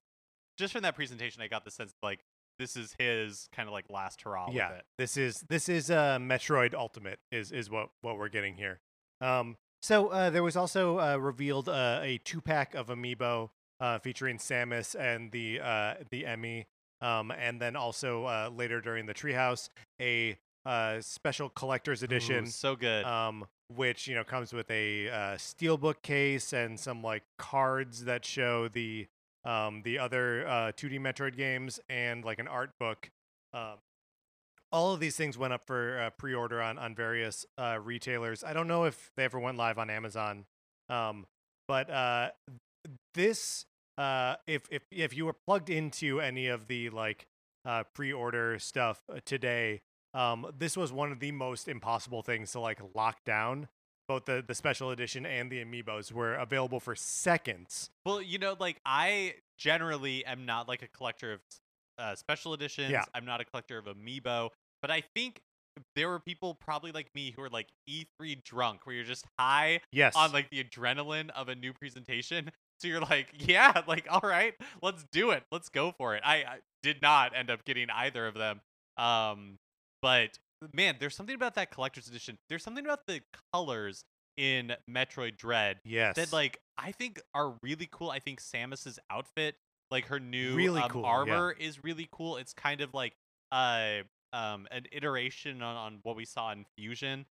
[0.57, 2.19] just from that presentation I got the sense like
[2.59, 4.85] this is his kind of like last hurrah yeah with it.
[4.97, 8.79] this is this is uh metroid ultimate is is what what we're getting here
[9.21, 13.99] um so uh there was also uh revealed uh, a two pack of amiibo uh
[13.99, 16.65] featuring samus and the uh the emmy
[17.01, 19.69] um and then also uh later during the treehouse
[20.01, 23.05] a uh, special collector's edition, Ooh, so good.
[23.05, 23.45] um,
[23.75, 28.67] which you know comes with a uh, steelbook case and some like cards that show
[28.67, 29.07] the
[29.43, 33.09] um, the other uh, 2D Metroid games and like an art book.
[34.75, 38.43] All of these things went up for uh, pre-order on on various uh, retailers.
[38.43, 40.43] I don't know if they ever went live on Amazon,
[40.89, 41.27] um,
[41.65, 42.31] but uh,
[43.13, 43.65] this
[43.97, 47.27] uh, if if if you were plugged into any of the like
[47.63, 49.79] uh, pre-order stuff uh, today,
[50.13, 53.69] um, this was one of the most impossible things to like lock down.
[54.09, 57.91] Both the the special edition and the amiibos were available for seconds.
[58.05, 61.39] Well, you know, like I generally am not like a collector of
[61.97, 62.91] uh, special editions.
[62.91, 63.05] Yeah.
[63.13, 64.49] I'm not a collector of amiibo,
[64.85, 65.41] but I think
[65.95, 69.81] there were people probably like me who are like E3 drunk, where you're just high
[69.91, 72.51] Yes, on like the adrenaline of a new presentation.
[72.81, 76.21] So you're like, yeah, like all right, let's do it, let's go for it.
[76.25, 78.59] I, I did not end up getting either of them,
[78.97, 79.55] um,
[80.01, 80.37] but
[80.73, 82.37] man, there's something about that collector's edition.
[82.49, 83.21] There's something about the
[83.53, 84.03] colors
[84.35, 88.09] in Metroid Dread yes, that like I think are really cool.
[88.09, 89.55] I think Samus's outfit,
[89.89, 91.07] like her new Really um, cool, yeah.
[91.07, 92.35] armor, is really cool.
[92.35, 93.13] It's kind of like
[93.53, 94.01] uh
[94.33, 97.25] um an iteration on, on what we saw in Fusion,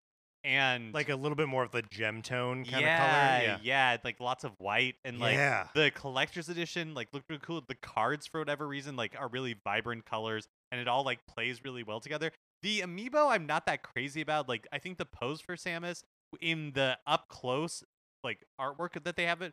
[0.44, 3.42] and like a little bit more of the gem tone kind yeah, of color.
[3.46, 7.40] Yeah, yeah, like lots of white and like yeah, the collector's edition like looked really
[7.44, 7.62] cool.
[7.66, 11.64] The cards for whatever reason like are really vibrant colors and it all like plays
[11.64, 12.30] really well together.
[12.62, 14.48] The amiibo I'm not that crazy about.
[14.48, 16.02] Like I think the pose for Samus
[16.40, 17.82] in the up close
[18.22, 19.52] like artwork that they have it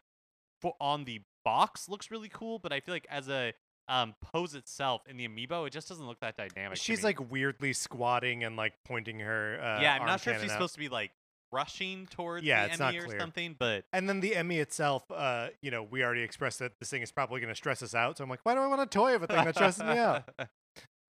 [0.61, 3.53] for on the box looks really cool, but I feel like as a
[3.87, 6.77] um pose itself in the amiibo it just doesn't look that dynamic.
[6.77, 9.59] she's like weirdly squatting and like pointing her.
[9.61, 10.55] Uh, yeah, I'm not sure if she's out.
[10.55, 11.11] supposed to be like
[11.51, 13.19] rushing towards Yeah, the it's not Emmy or clear.
[13.19, 16.89] something, but And then the EMMI itself, uh, you know, we already expressed that this
[16.89, 18.17] thing is probably going to stress us out.
[18.17, 19.97] So I'm like, why do I want a toy of a thing that stresses me
[19.97, 20.23] out?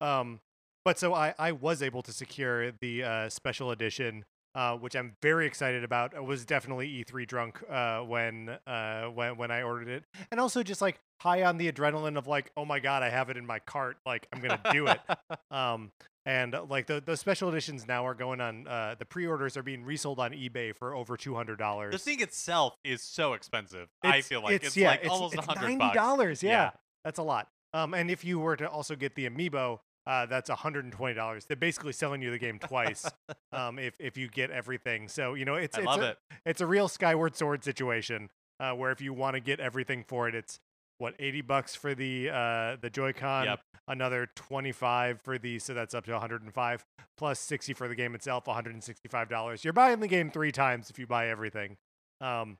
[0.00, 0.38] Um,
[0.85, 5.16] but so I, I was able to secure the uh, special edition, uh, which I'm
[5.22, 6.14] very excited about.
[6.14, 10.62] I was definitely E3 drunk uh, when uh, when when I ordered it, and also
[10.62, 13.46] just like high on the adrenaline of like, oh my god, I have it in
[13.46, 15.00] my cart, like I'm gonna do it.
[15.50, 15.92] Um,
[16.26, 18.66] and uh, like the the special editions now are going on.
[18.68, 21.92] Uh, the pre-orders are being resold on eBay for over two hundred dollars.
[21.92, 23.88] the thing itself is so expensive.
[24.02, 25.94] I feel like it's, yeah, like almost a it's hundred ninety bucks.
[25.96, 26.42] dollars.
[26.42, 26.70] Yeah, Yeah.
[27.04, 27.48] that's a lot.
[27.72, 31.14] Um, and if you were to also get the amiibo, uh, that's hundred and twenty
[31.14, 31.44] dollars.
[31.44, 33.08] They're basically selling you the game twice.
[33.52, 36.18] um, if if you get everything, so you know it's I it's love a, it.
[36.46, 40.26] it's a real Skyward Sword situation uh, where if you want to get everything for
[40.28, 40.60] it, it's
[40.96, 43.60] what eighty bucks for the uh the Joy-Con, Yep.
[43.86, 46.84] another twenty five for the so that's up to one hundred and five
[47.18, 49.62] plus sixty for the game itself, one hundred and sixty five dollars.
[49.62, 51.76] You're buying the game three times if you buy everything.
[52.22, 52.56] Um,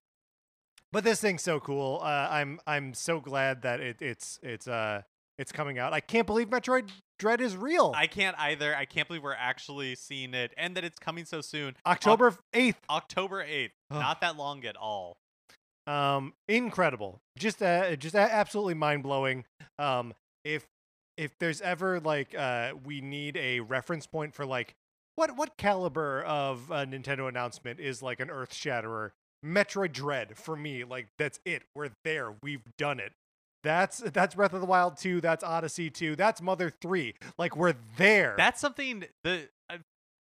[0.93, 2.01] but this thing's so cool.
[2.03, 5.03] Uh, I'm I'm so glad that it, it's it's uh
[5.39, 5.93] it's coming out.
[5.93, 7.93] I can't believe Metroid Dread is real.
[7.97, 8.75] I can't either.
[8.75, 11.75] I can't believe we're actually seeing it and that it's coming so soon.
[11.85, 12.81] October eighth.
[12.89, 13.71] October 8th.
[13.91, 14.01] Ugh.
[14.01, 15.19] Not that long at all.
[15.87, 17.21] Um, incredible.
[17.39, 19.45] Just uh, just absolutely mind blowing.
[19.79, 20.13] Um,
[20.45, 20.67] if
[21.17, 24.75] if there's ever like uh, we need a reference point for like
[25.17, 29.13] what what caliber of a Nintendo announcement is like an earth shatterer.
[29.45, 31.63] Metroid Dread for me, like that's it.
[31.75, 32.35] We're there.
[32.43, 33.13] We've done it.
[33.63, 37.15] That's that's Breath of the Wild 2, that's Odyssey 2, that's Mother 3.
[37.39, 38.35] Like we're there.
[38.37, 39.79] That's something the uh,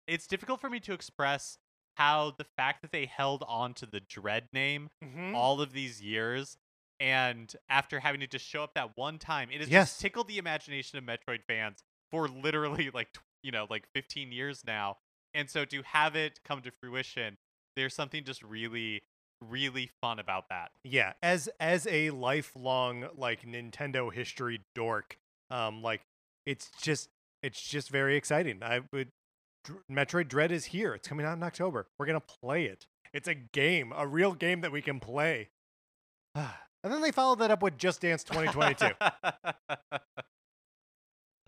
[0.07, 1.57] it's difficult for me to express
[1.95, 5.33] how the fact that they held on to the Dread name Mhm.
[5.35, 6.57] all of these years
[6.99, 9.89] and after having to just show up that one time it has Yes.
[9.91, 13.09] just tickled the imagination of metroid fans for literally like
[13.43, 14.97] you know like 15 years now
[15.33, 17.37] and so to have it come to fruition
[17.75, 19.01] there's something just really
[19.49, 20.71] really fun about that.
[20.83, 25.17] Yeah as as a lifelong like nintendo history dork
[25.49, 26.01] um like
[26.45, 27.09] it's just
[27.43, 28.61] it's just very exciting.
[28.63, 29.09] I would
[29.91, 30.93] metroid dread is here.
[30.93, 31.87] It's coming out in october.
[31.97, 32.85] We're gonna play it.
[33.13, 35.49] It's a game a real game that we can play.
[36.83, 38.95] And then they followed that up with just dance 2022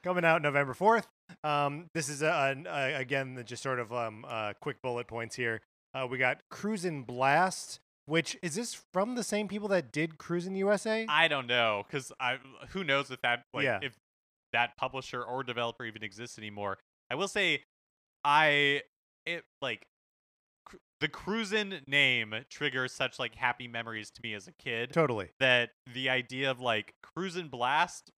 [0.03, 1.05] coming out November 4th.
[1.43, 5.35] Um, this is a, a, a- again just sort of um, uh, quick bullet points
[5.35, 5.61] here.
[5.93, 10.55] Uh, we got Cruisin' Blast, which is this from the same people that did Cruisin'
[10.55, 11.05] USA?
[11.09, 12.37] i don't know because i
[12.69, 13.79] who knows if that like Yeah.
[13.81, 13.95] if
[14.51, 16.77] that publisher or developer even exists anymore
[17.09, 17.63] i will say
[18.23, 18.81] i
[19.25, 19.85] it like
[20.65, 25.29] cr- the cruisin name triggers such like happy memories to me as a kid totally.
[25.39, 28.11] that the idea of like cruisin' blast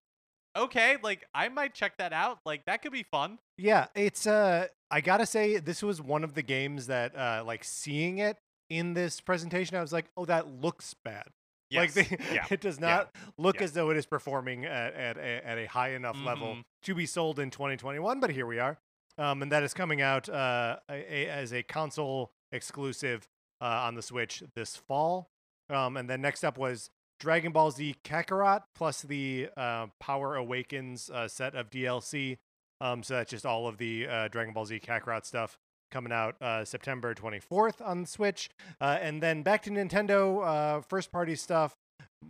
[0.56, 4.68] okay like i might check that out like that could be fun Yeah, it's uh
[4.92, 8.38] I gotta say this was one of the games that uh like seeing it
[8.78, 11.28] in this presentation, I was like, oh, that looks bad.
[11.72, 13.64] Like they, yeah it does not look yeah.
[13.64, 16.64] as though it is performing at at a, at a high enough level Mhm.
[16.84, 18.20] to be sold in 2021.
[18.20, 18.78] But here we are.
[19.18, 23.28] um, and that is coming out uh, a, a- as a console exclusive
[23.62, 25.30] uh, on the Switch this fall.
[25.70, 31.10] Um, and then next up was Dragon Ball Z Kakarot plus the uh, Power Awakens
[31.10, 32.38] uh, set of DLC.
[32.82, 35.58] Um, so that's just all of the uh, Dragon Ball Z Kakarot stuff
[35.94, 38.50] coming out uh, September 24th on Switch.
[38.82, 41.76] Uh, and then back to Nintendo uh, first party stuff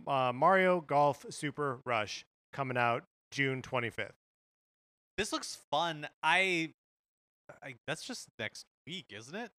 [0.06, 4.10] uh, Mario Golf Super Rush coming out June 25th.
[5.16, 6.06] This looks fun.
[6.22, 6.72] I,
[7.62, 9.50] I that's just next week, isn't it?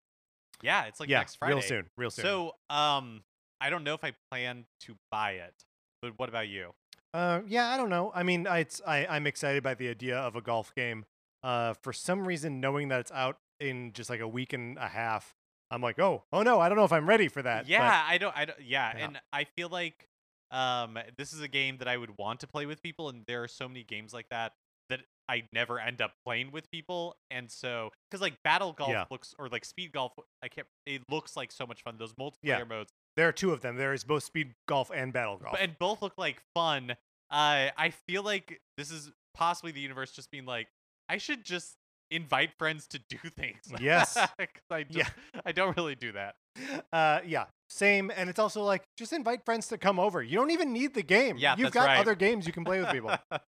[0.61, 1.55] Yeah, it's like yeah, next Friday.
[1.55, 2.23] real soon, real soon.
[2.23, 3.23] So, um,
[3.59, 5.53] I don't know if I plan to buy it,
[6.01, 6.73] but what about you?
[7.13, 8.11] Uh, yeah, I don't know.
[8.13, 11.05] I mean, I, it's I, I'm excited by the idea of a golf game.
[11.43, 14.87] Uh, for some reason, knowing that it's out in just like a week and a
[14.87, 15.33] half,
[15.71, 17.63] I'm like, oh, oh no, I don't know if I'm ready for that.
[17.63, 18.35] but- yeah, I don't.
[18.37, 18.59] I don't.
[18.61, 19.05] Yeah, Yeah.
[19.05, 20.07] and I feel like
[20.51, 23.43] um, this is a game that I would want to play with people, and there
[23.43, 24.53] are so many games like that
[24.89, 29.05] that I never end up playing with people, and so because like battle golf Yeah.
[29.09, 30.67] looks or like speed golf, I can't.
[30.85, 31.97] It looks like so much fun.
[31.97, 32.63] Those multiplayer Yeah.
[32.63, 33.75] modes, there are two of them.
[33.77, 35.57] There is both speed golf and battle golf.
[35.59, 36.91] and both look like fun.
[37.31, 40.67] Uh, I feel like this is possibly the universe just being like,
[41.09, 41.75] I should just
[42.11, 43.59] invite friends to do things.
[43.79, 44.17] Yes.
[44.69, 45.41] I just, Yeah.
[45.45, 46.35] I don't really do that.
[46.91, 48.11] Uh, yeah, same.
[48.15, 50.23] And it's also like just invite friends to come over.
[50.23, 51.37] You don't even need the game.
[51.37, 51.99] Yeah, you've got right.
[51.99, 53.15] other games you can play with people.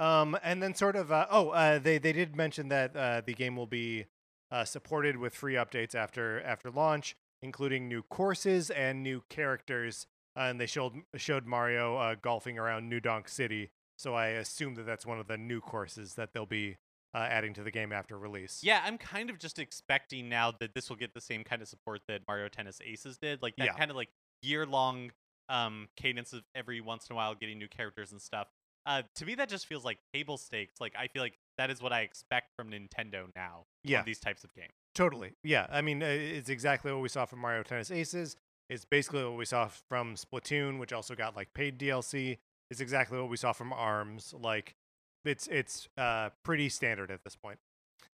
[0.00, 3.34] Um, and then sort of, uh, oh, uh, they they did mention that uh, the
[3.34, 4.06] game will be
[4.50, 10.06] uh, supported with free updates after after launch, including new courses and new characters.
[10.36, 13.70] Uh, and they showed showed Mario uh, golfing around New Donk City.
[13.96, 16.76] So I assume that that's one of the new courses that they'll be
[17.14, 18.60] uh, adding to the game after release.
[18.62, 21.68] Yeah, I'm kind of just expecting now that this will get the same kind of
[21.68, 23.72] support that Mario Tennis Aces did, like that Yeah.
[23.74, 24.10] kind of like
[24.42, 25.10] year long
[25.48, 28.48] um cadence of every once in a while getting new characters and stuff.
[28.86, 30.80] Uh, to me, that just feels like table stakes.
[30.80, 33.64] Like I feel like that is what I expect from Nintendo now.
[33.84, 34.02] Yeah.
[34.02, 34.72] these types of games.
[34.94, 35.32] Totally.
[35.42, 35.66] Yeah.
[35.70, 38.36] I mean, it's exactly what we saw from Mario Tennis Aces.
[38.70, 42.38] It's basically what we saw from Splatoon, which also got like paid DLC.
[42.70, 44.34] It's exactly what we saw from Arms.
[44.38, 44.74] Like,
[45.24, 47.58] it's it's uh, pretty standard at this point.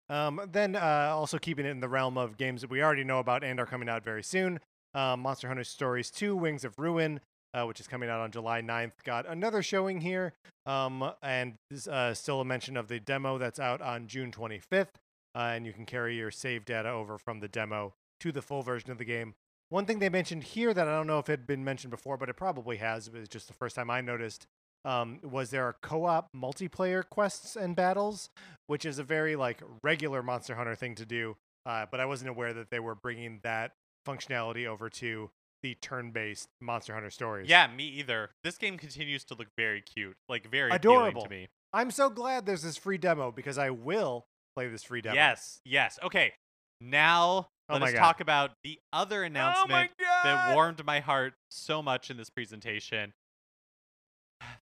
[0.09, 3.19] Um, then uh, also keeping it in the realm of games that we already know
[3.19, 4.59] about and are coming out very soon.
[4.93, 7.21] Uh, Monster Hunter Stories 2: Wings of Ruin,
[7.53, 10.33] uh, which is coming out on July 9th, got another showing here.
[10.65, 11.55] Um, and
[11.89, 14.87] uh, still a mention of the demo that's out on June 25th
[15.35, 18.61] uh, and you can carry your save data over from the demo to the full
[18.61, 19.35] version of the game.
[19.69, 22.17] One thing they mentioned here that I don't know if it had been mentioned before,
[22.17, 24.45] but it probably has, it was just the first time I noticed,
[24.85, 28.29] um, was there are co-op multiplayer quests and battles,
[28.67, 31.35] which is a very like regular Monster Hunter thing to do.
[31.65, 33.71] Uh, but I wasn't aware that they were bringing that
[34.07, 35.29] functionality over to
[35.61, 37.47] the turn-based Monster Hunter stories.
[37.49, 38.31] Yeah, me either.
[38.43, 41.23] This game continues to look very cute, like very Adorable.
[41.23, 41.47] to me.
[41.71, 44.25] I'm so glad there's this free demo because I will
[44.57, 45.15] play this free demo.
[45.15, 45.97] Yes, yes.
[46.03, 46.33] Okay,
[46.81, 47.99] now Oh let my us God.
[47.99, 49.91] talk about the other announcement
[50.23, 53.13] that warmed my heart so much in this presentation.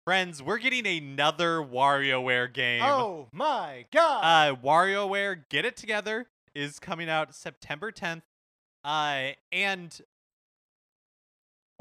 [0.06, 2.84] Friends, we're getting another WarioWare game.
[2.84, 4.22] Oh my god!
[4.24, 8.22] Uh, WarioWare Get It Together is coming out September 10th.
[8.84, 10.00] Uh, and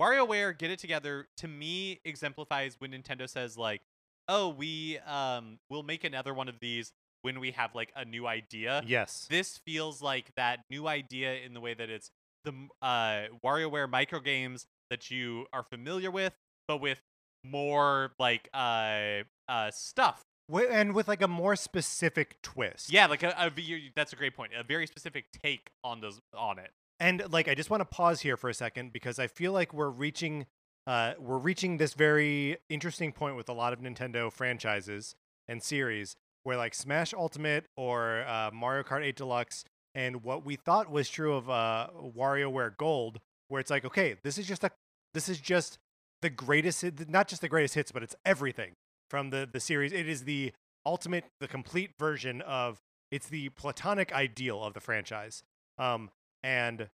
[0.01, 3.83] WarioWare Get It Together to me exemplifies when Nintendo says like,
[4.27, 8.27] "Oh, we um will make another one of these when we have like a new
[8.27, 9.27] idea." yes.
[9.29, 12.11] This feels like that new idea in the way that it's
[12.43, 16.33] the uh WarioWare micro games that you are familiar with,
[16.67, 17.03] but with
[17.45, 22.93] more like uh uh stuff Wi- and with like a more specific twist.
[22.93, 24.53] Yeah, like a, a v- that's a great point.
[24.59, 26.71] A very specific take on those on it.
[27.01, 29.73] And like I just want to pause here for a second because I feel like
[29.73, 30.47] we're reaching
[30.87, 35.15] uh we're reaching this very interesting point with a lot of Nintendo franchises
[35.49, 39.65] and series where like Smash Ultimate or uh, Mario Kart 8 Deluxe
[39.95, 44.37] and what we thought was true of uh WarioWare Gold where it's like okay, this
[44.37, 44.71] is just a
[45.15, 45.79] this is just
[46.25, 48.73] the greatest not just the greatest hits but it's everything
[49.11, 49.93] from the the series.
[49.93, 50.53] It is the
[50.87, 55.43] ultimate the complete version of it's the platonic ideal of the franchise.
[55.79, 56.11] Um
[56.43, 56.89] and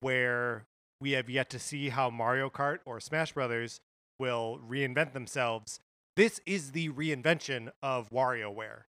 [0.00, 0.66] where
[1.00, 3.80] we have yet to see how Mario Kart or Smash Brothers
[4.18, 5.78] will reinvent themselves.
[6.16, 8.82] This is the reinvention of WarioWare.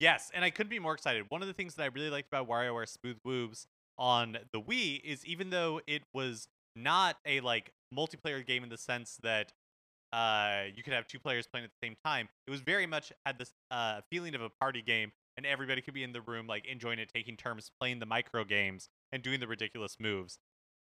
[0.00, 1.24] Yes, and I couldn't be more excited.
[1.28, 3.66] One of the things that I really liked about WarioWare Smooth Moves
[3.98, 6.48] on the Wii is even though it was
[6.82, 9.52] not a like multiplayer game in the sense that
[10.12, 13.12] uh you could have two players playing at the same time, it was very much
[13.26, 16.46] had this uh feeling of a party game and everybody could be in the room
[16.46, 20.38] like enjoying it, taking turns playing the micro games and doing the ridiculous moves.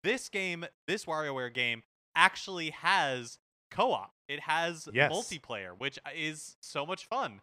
[0.04, 1.82] This game, this WarioWare game
[2.14, 3.38] actually has
[3.70, 4.12] co-op.
[4.28, 5.12] It has Yes.
[5.12, 7.40] multiplayer, which is so much fun.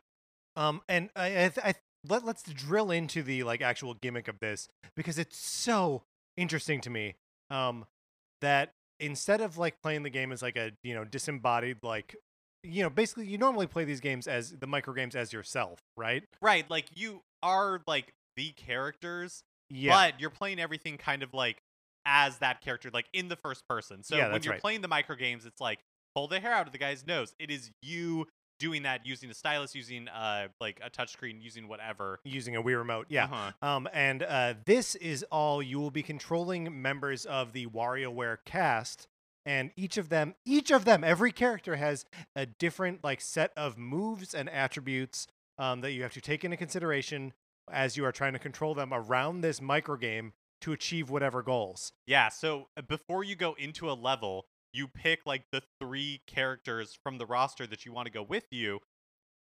[0.56, 1.74] Um, and I, I, th- I
[2.08, 6.04] let, let's drill into the like actual gimmick of this because it's so
[6.38, 7.16] interesting to me
[7.50, 7.86] um
[8.42, 12.16] that instead of like playing the game as like a you know disembodied like
[12.64, 16.24] you know basically you normally play these games as the micro games as yourself right
[16.42, 21.58] Right, like you are like the characters, yeah but you're playing everything kind of like
[22.06, 24.04] as that character, like in the first person.
[24.04, 24.62] So Yeah, when you're right.
[24.62, 25.80] playing the micro games, it's like
[26.14, 27.34] pull the hair out of the guy's nose.
[27.40, 28.28] It is you
[28.60, 32.20] doing that using a stylus, using uh like a touchscreen, using whatever.
[32.24, 33.51] using a Wii remote yeah Uh-huh.
[33.62, 39.08] Um, and uh, this is all you will be controlling members of the WarioWare cast,
[39.45, 43.78] and each of them, each of them, every character has a different like set of
[43.78, 45.28] moves and attributes
[45.58, 47.34] um, that you have to take into consideration
[47.72, 51.91] as you are trying to control them around this micro game to achieve whatever goals.
[52.08, 54.45] Yeah, so uh, before you go into a level,
[54.76, 58.46] you pick like the three characters from the roster that you want to go with
[58.52, 58.80] you.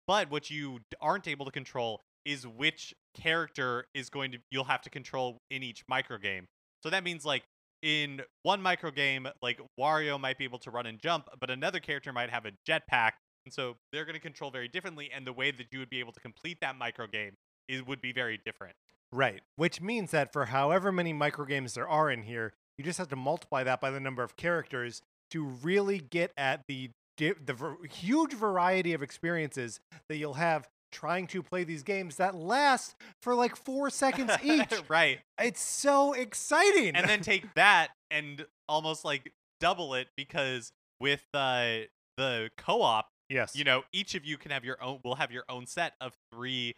[0.06, 4.82] But what you aren't able to control is which character is going to you'll have
[4.82, 6.48] to control in each micro game.
[6.84, 7.44] So that means like
[7.82, 11.80] in one micro game, like Wario might be able to run and jump, but another
[11.80, 13.12] character might have a jetpack,
[13.46, 15.10] and so they're going to control very differently.
[15.14, 17.34] And the way that you would be able to complete that micro game
[17.68, 18.76] is would be very different.
[19.12, 19.42] Right.
[19.56, 23.10] Which means that for however many micro games there are in here, you just have
[23.10, 25.02] to multiply that by the number of characters
[25.32, 31.42] to really get at the the huge variety of experiences that you'll have trying to
[31.42, 34.72] play these games that last for like 4 seconds each.
[34.88, 35.20] right.
[35.42, 36.96] it's so exciting.
[36.96, 41.80] and then take that and almost like double it because with uh,
[42.18, 43.56] the co-op, yes.
[43.56, 46.14] you know, each of you can have your own will have your own set of
[46.34, 46.76] three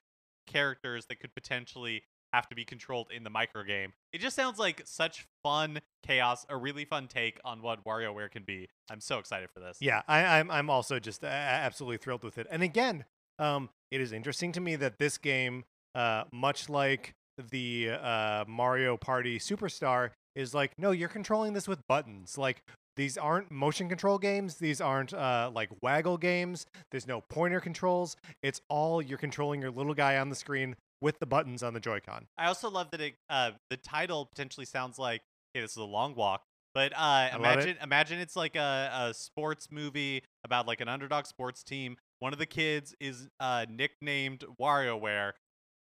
[0.48, 3.94] characters that could potentially have to be controlled in the micro game.
[4.14, 8.44] It just sounds like such fun chaos, a really fun take on what WarioWare can
[8.44, 8.70] be.
[8.90, 9.78] I'm so excited for this.
[9.80, 12.48] Yeah, I, I'm I'm also just uh, absolutely thrilled with it.
[12.50, 13.06] And again,
[13.38, 15.64] um, it is interesting to me that this game,
[15.96, 17.14] uh, much like
[17.52, 22.38] the uh, Mario Party Superstar, is like, no, you're controlling this with buttons.
[22.38, 22.64] Like
[22.96, 24.56] these aren't motion control games.
[24.56, 26.66] These aren't uh, like waggle games.
[26.92, 28.18] There's no pointer controls.
[28.44, 31.80] It's all you're controlling your little guy on the screen with the buttons on the
[31.80, 32.28] Joy-Con.
[32.38, 35.22] I also love that it, uh, the title potentially sounds like,
[35.54, 36.44] hey, this is a long walk.
[36.76, 37.36] But uh, love it.
[37.40, 41.98] imagine, imagine it's like a, a sports movie about like an underdog sports team.
[42.20, 45.32] One of the kids is uh, nicknamed WarioWare.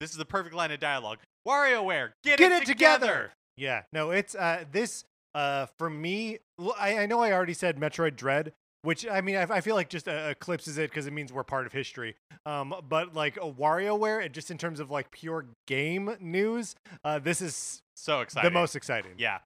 [0.00, 1.18] This is the perfect line of dialogue.
[1.46, 3.32] WarioWare, get, Get it, it together.
[3.56, 5.04] Yeah, no, it's uh this
[5.34, 6.38] uh for me.
[6.78, 8.52] I, I know I already said Metroid Dread,
[8.82, 11.42] which I mean I, I feel like just uh, eclipses it because it means we're
[11.44, 12.14] part of history.
[12.44, 16.74] Um, but like a WarioWare, and just in terms of like pure game news,
[17.04, 18.50] uh, this is So exciting.
[18.50, 19.12] the most exciting.
[19.18, 19.38] Yeah.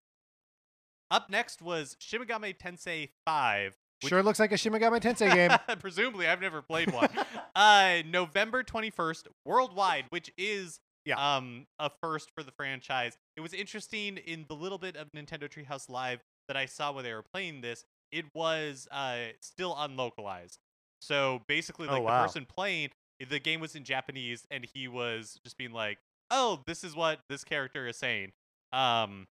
[1.11, 3.77] Up next was Shin Megami Tensei 5.
[4.03, 5.51] which- Sure looks like a Shin Megami Tensei game.
[5.81, 7.09] Presumably, I've never played one.
[7.57, 11.17] uh, November 21st, worldwide, which is Yeah.
[11.37, 13.17] um a first for the franchise.
[13.37, 17.03] It was interesting in the little bit of Nintendo Treehouse Live that I saw where
[17.03, 17.85] they were playing this.
[18.13, 20.59] It was uh still unlocalized.
[21.01, 22.19] So basically, Oh, like wow.
[22.21, 22.91] the person playing,
[23.29, 25.99] the game was in Japanese, and he was just being like,
[26.31, 28.33] "Oh, this is what this character is saying."
[28.73, 29.27] Um,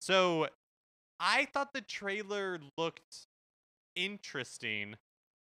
[0.00, 0.48] so
[1.20, 3.26] I thought the trailer looked
[3.94, 4.96] interesting.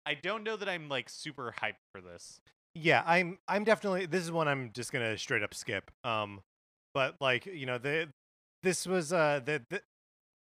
[0.05, 2.39] I don't know that I'm like super hyped for this.
[2.76, 5.91] yeah, I'm I'm definitely this is one I'm just gonna straight up skip.
[6.03, 6.41] Um,
[6.93, 8.10] but like you know the
[8.64, 9.82] this was uh the, the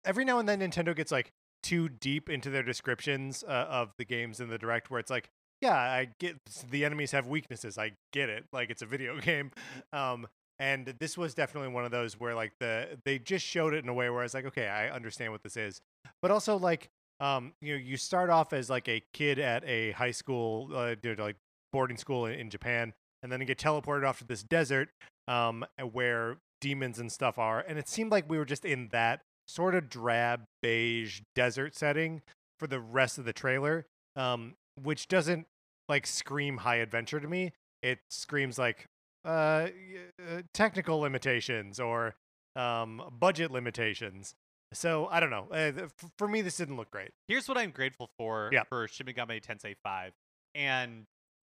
[0.06, 1.32] every now and then Nintendo gets like
[1.68, 5.30] too deep into their descriptions uh, of the games in the direct where it's like
[5.60, 6.38] yeah I get
[6.72, 9.52] the enemies have weaknesses I get it like it's a video game.
[9.92, 10.28] Um
[10.60, 13.90] and this was definitely one of those where like the they just showed it in
[13.90, 15.82] a way where I was like okay I understand what this is.
[16.22, 16.88] But also like
[17.20, 20.96] um you know you start off as like a kid at a high school uh,
[21.18, 21.36] like
[21.74, 22.94] boarding school in, in Japan
[23.24, 24.88] and then you get teleported off to this desert
[25.28, 29.22] um where demons and stuff are and it seemed like we were just in that
[29.48, 32.22] sort of drab beige desert setting
[32.60, 33.86] for the rest of the trailer
[34.16, 35.48] um which doesn't
[35.90, 38.86] like scream high adventure to me it screams like
[39.26, 42.16] uh, uh technical limitations or
[42.56, 44.34] um budget limitations
[44.74, 45.72] so i don't know uh,
[46.18, 48.64] for me this didn't look great Here's what I'm grateful for Yeah.
[48.70, 50.14] for Shin Megami Tensei 5.
[50.56, 51.04] And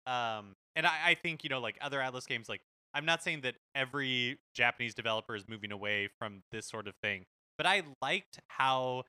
[0.06, 2.60] um and I, I think, you know, like other Atlus games, like
[2.94, 7.24] I'm not saying that every Japanese developer is moving away from this sort of thing,
[7.58, 9.04] but I liked how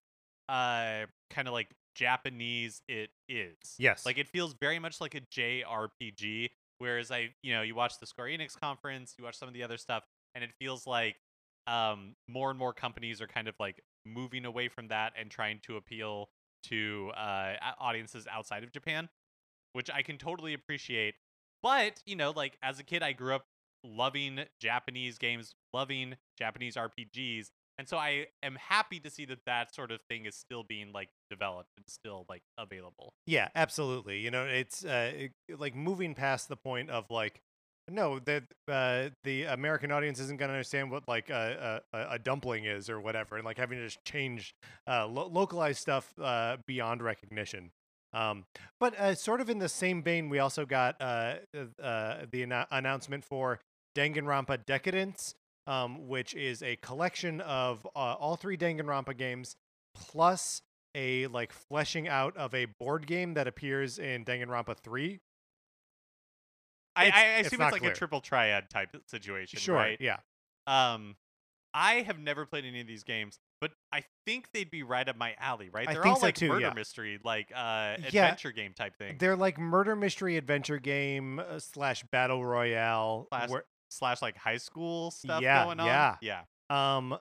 [0.50, 3.56] uh kind of like Japanese it is.
[3.78, 6.50] yes Like it feels very much like a JRPG.
[6.80, 9.64] Whereas I, you know, you watch the Square Enix conference, you watch some of the
[9.64, 11.18] other stuff, and it feels like
[11.68, 15.60] um, more and more companies are kind of like moving away from that and trying
[15.64, 16.30] to appeal
[16.64, 19.10] to uh, audiences outside of Japan,
[19.74, 21.16] which I can totally appreciate.
[21.62, 23.46] But you know, like as a kid, I grew up
[23.84, 27.50] loving Japanese games, loving Japanese RPGs.
[27.80, 30.92] And so I am happy to see that that sort of thing is still being
[30.92, 33.14] like developed and still like available.
[33.26, 34.20] Yeah, absolutely.
[34.20, 37.40] You know, it's uh, it- like moving past the point of like,
[37.90, 42.20] no, that uh, the American audience isn't going to understand what like a, a, a
[42.20, 44.54] dumpling is or whatever, and like having to just change
[44.86, 47.72] uh, lo- localized stuff uh, beyond recognition.
[48.12, 48.44] Um,
[48.80, 51.36] but uh, sort of in the same vein, we also got uh,
[51.82, 53.60] uh, the annou- announcement for
[53.96, 55.34] Danganronpa Decadence,
[55.68, 59.56] um, which is a collection of uh, all three Danganronpa games
[59.96, 60.62] plus
[60.96, 65.20] a like fleshing out of a board game that appears in Danganronpa 3.
[66.96, 67.92] I, I assume not it's like clear.
[67.92, 69.98] a triple triad type situation, Sure, right?
[70.02, 70.18] yeah.
[70.68, 71.16] Um,
[71.74, 75.16] I have never played any of these games, but I think they'd be right up
[75.16, 75.88] my alley, right?
[75.88, 76.74] I They're think all so like too, murder yeah.
[76.74, 78.26] mystery, like uh, Yeah.
[78.26, 79.16] adventure game type thing.
[79.20, 83.28] They're like murder mystery adventure game uh, slash battle royale.
[83.30, 85.86] Slash where- slash like high school stuff Yeah, going on.
[85.88, 86.16] yeah.
[86.22, 86.42] yeah.
[86.98, 87.18] Um,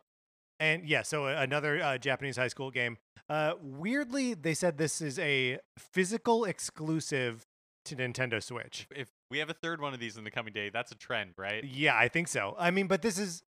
[0.60, 2.98] and yeah, so uh, another uh, Japanese high school game.
[3.28, 7.46] Uh, weirdly, they said this is a physical exclusive
[7.84, 8.86] to Nintendo Switch.
[8.94, 11.32] If we have a third one of these in the coming day, that's a trend,
[11.36, 11.62] right?
[11.64, 12.54] Yeah, I think so.
[12.58, 13.42] I mean, but this is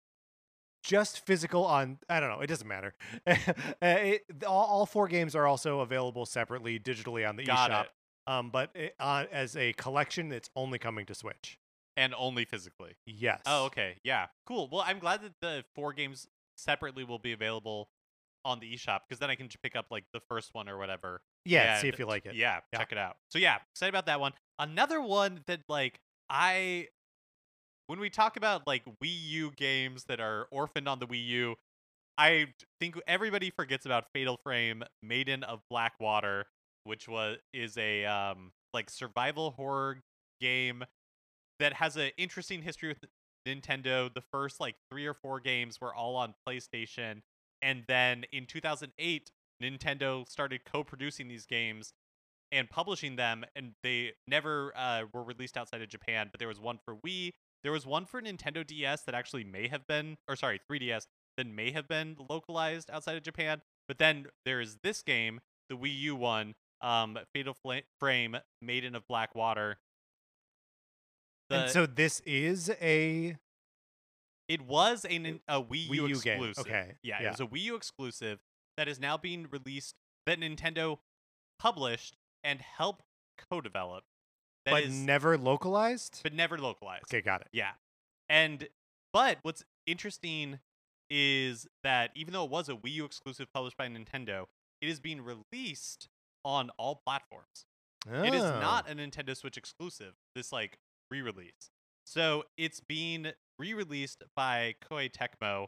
[0.83, 1.99] just physical on.
[2.09, 2.41] I don't know.
[2.41, 2.95] It doesn't matter.
[3.27, 3.35] uh,
[3.83, 7.83] it, all, all four games are also available separately digitally on the Got eShop.
[7.85, 7.91] it.
[8.27, 11.59] Um, but it, uh, as a collection, it's only coming to Switch.
[11.97, 12.95] And only physically.
[13.07, 13.41] Yes.
[13.47, 13.97] Oh, okay.
[14.05, 14.27] Yeah.
[14.47, 14.69] Cool.
[14.71, 17.89] Well, I'm glad that the four games separately will be available
[18.45, 21.21] on the eShop because then I can pick up like the first one or whatever.
[21.45, 21.79] Yeah.
[21.81, 22.35] see if you like it.
[22.35, 22.79] Yeah, Yeah.
[22.79, 23.17] check it out.
[23.31, 24.33] So yeah, excited about that one.
[24.59, 26.89] Another one that like I
[27.87, 31.57] when we talk about like Wii U games that are orphaned on the Wii U,
[32.17, 32.47] I
[32.79, 36.47] think everybody forgets about Fatal Frame Maiden of Black Water,
[36.85, 39.99] which was is a um like survival horror
[40.41, 40.85] game
[41.61, 43.05] that has an interesting history with
[43.47, 44.13] Nintendo.
[44.13, 47.23] The first like 3 or 4 games were all on PlayStation
[47.63, 49.31] and then in 2008
[49.63, 51.93] Nintendo started co-producing these games
[52.53, 56.29] and publishing them, and they never uh, were released outside of Japan.
[56.33, 57.33] But there was one for Wii,
[57.63, 61.07] there was one for Nintendo DS that actually may have been, or sorry, 3DS
[61.37, 63.61] that may have been localized outside of Japan.
[63.87, 68.95] But then there is this game, the Wii U one, um, Fatal Fla- Frame, Maiden
[68.97, 69.79] of Black Water.
[71.51, 73.37] And so this is a
[74.49, 75.17] It was a,
[75.49, 76.67] a Wii, Wii U U game, exclusive.
[76.67, 77.29] okay, Yeah, yeah.
[77.29, 78.41] it was a Wii U exclusive
[78.77, 79.95] that is now being released
[80.27, 80.99] that Nintendo
[81.59, 83.05] published and helped
[83.51, 84.05] co-develop.
[84.67, 86.21] That but is- never localized.
[86.23, 87.05] but never localized.
[87.05, 87.49] Okay, got it.
[87.53, 87.73] Yeah.
[88.29, 88.69] And
[89.13, 90.61] but what's interesting
[91.09, 94.47] is that even though it was a Wii U exclusive published by Nintendo,
[94.81, 96.09] it is being released
[96.45, 97.67] on all platforms.
[98.09, 98.61] It is Oh.
[98.61, 100.79] not a Nintendo Switch exclusive, this like
[101.11, 101.71] re-release.
[102.05, 105.67] So it's being re-released by Koei Tecmo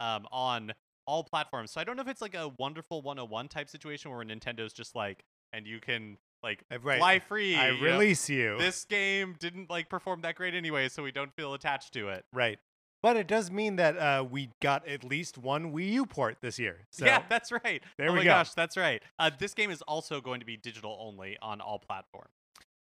[0.00, 0.72] um, on
[1.06, 1.70] all platforms.
[1.72, 4.94] So I don't know if it's like a wonderful 101 type situation where Nintendo's just
[4.94, 6.98] like, and you can like Uh, right.
[6.98, 7.54] fly free.
[7.56, 7.92] I you know?
[7.92, 8.56] release you.
[8.58, 12.24] This game didn't like perform that great anyway, so we don't feel attached to it.
[12.32, 12.58] Right.
[13.02, 16.58] But it does mean that uh, we got at least one Wii U port this
[16.58, 16.86] year.
[16.90, 17.82] So yeah, that's right.
[17.98, 18.30] there oh we my go.
[18.30, 19.02] gosh, that's right.
[19.18, 22.30] Uh, this game is also going to be digital only on all platforms.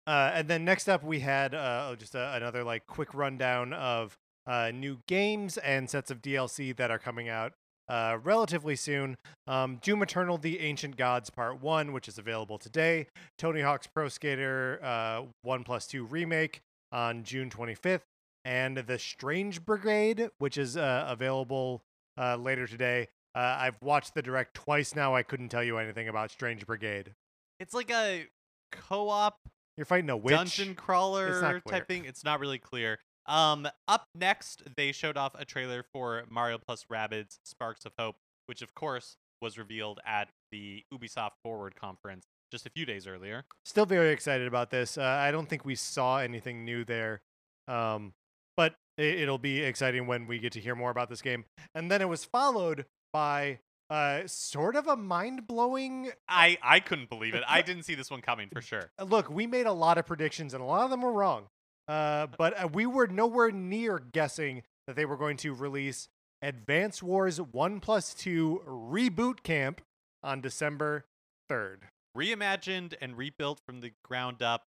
[0.06, 4.16] Uh, and then next up, we had uh, just a, another like quick rundown of
[4.46, 7.52] uh, new games and sets of DLC that are coming out
[7.88, 9.16] uh, relatively soon.
[9.46, 13.06] Um, Doom Eternal: The Ancient Gods Part One, which is available today.
[13.38, 18.02] Tony Hawk's Pro Skater uh, One Plus Two remake on June 25th,
[18.44, 21.82] and the Strange Brigade, which is uh, available
[22.18, 23.08] uh, later today.
[23.34, 25.14] Uh, I've watched the direct twice now.
[25.14, 27.12] I couldn't tell you anything about Strange Brigade.
[27.60, 28.26] It's like a
[28.72, 29.38] co-op
[29.76, 30.34] You're fighting a witch.
[30.34, 32.04] dungeon crawler type thing.
[32.04, 32.98] It's not really clear.
[33.26, 38.16] Um, up next, they showed off a trailer for Mario plus Rabbids Sparks of Hope,
[38.46, 43.44] which of course was revealed at the Ubisoft Forward conference just a few days earlier.
[43.64, 44.98] Still very excited about this.
[44.98, 47.22] Uh, I don't think we saw anything new there,
[47.66, 48.12] um,
[48.56, 51.44] but it, it'll be exciting when we get to hear more about this game.
[51.74, 53.60] And then it was followed by
[53.90, 56.10] uh, sort of a mind blowing.
[56.28, 57.42] I I couldn't believe it.
[57.46, 58.90] I didn't see this one coming for sure.
[59.02, 61.46] Look, we made a lot of predictions, and a lot of them were wrong.
[61.88, 66.08] Uh, but uh, we were nowhere near guessing that they were going to release
[66.40, 69.80] Advance Wars One Plus Two Reboot Camp
[70.22, 71.04] on December
[71.48, 71.82] third.
[72.16, 74.62] reimagined and rebuilt from the ground up.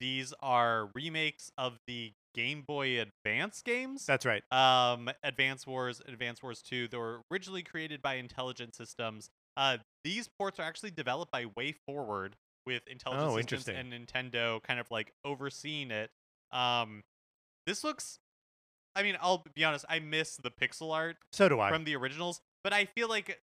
[0.00, 4.06] These are remakes of the Game Boy Advance games.
[4.06, 4.42] That's right.
[4.52, 6.88] um, Advance Wars, Advance Wars 2.
[6.88, 9.30] They were originally created by Intelligent Systems.
[9.56, 14.62] Uh, these ports are actually developed by Way Forward with Intelligent Oh, Systems and Nintendo
[14.62, 16.10] kind of like overseeing it.
[16.52, 17.02] Um,
[17.66, 18.18] this looks
[18.96, 19.84] I mean, I'll be honest.
[19.88, 21.70] I miss the pixel art So do I.
[21.70, 23.40] from the originals, but I feel like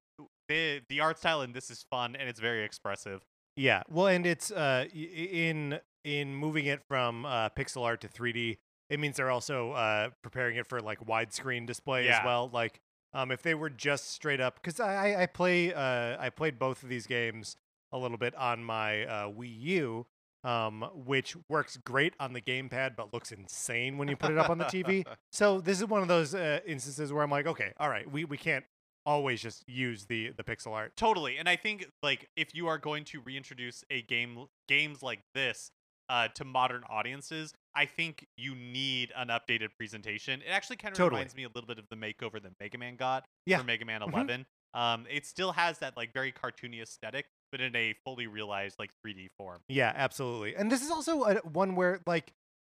[0.50, 3.22] the the art style in this is fun and it's very expressive.
[3.56, 8.58] Yeah, well, and it's uh in in moving it from uh, pixel art to 3D.
[8.90, 12.20] It means they're also uh preparing it for like widescreen display Yeah.
[12.20, 12.50] as well.
[12.54, 12.80] Like,
[13.14, 16.60] um, if they were just straight up, because I I- I play uh I played
[16.60, 17.56] both of these games
[17.92, 20.06] a little bit on my uh, Wii U,
[20.44, 24.50] um, which works great on the gamepad, but looks insane when you put it up
[24.50, 25.06] on the TV.
[25.32, 28.26] So this is one of those uh, instances where I'm like, okay, all right, we
[28.26, 28.66] we can't
[29.06, 30.96] always just use the the pixel art.
[30.96, 35.22] Totally, and I think like if you are going to reintroduce a game games like
[35.34, 35.72] this
[36.10, 40.42] uh, to modern audiences, I think you need an updated presentation.
[40.42, 41.20] It actually kind of Totally.
[41.20, 43.58] reminds me a little bit of the makeover that Mega Man got Yeah.
[43.60, 44.14] for Mega Man Mhm.
[44.14, 44.46] 11.
[44.74, 48.92] Um, it still has that like very cartoony aesthetic, but in a fully realized like
[49.06, 49.62] 3D form.
[49.68, 50.56] Yeah, absolutely.
[50.56, 52.34] And this is also a, one where like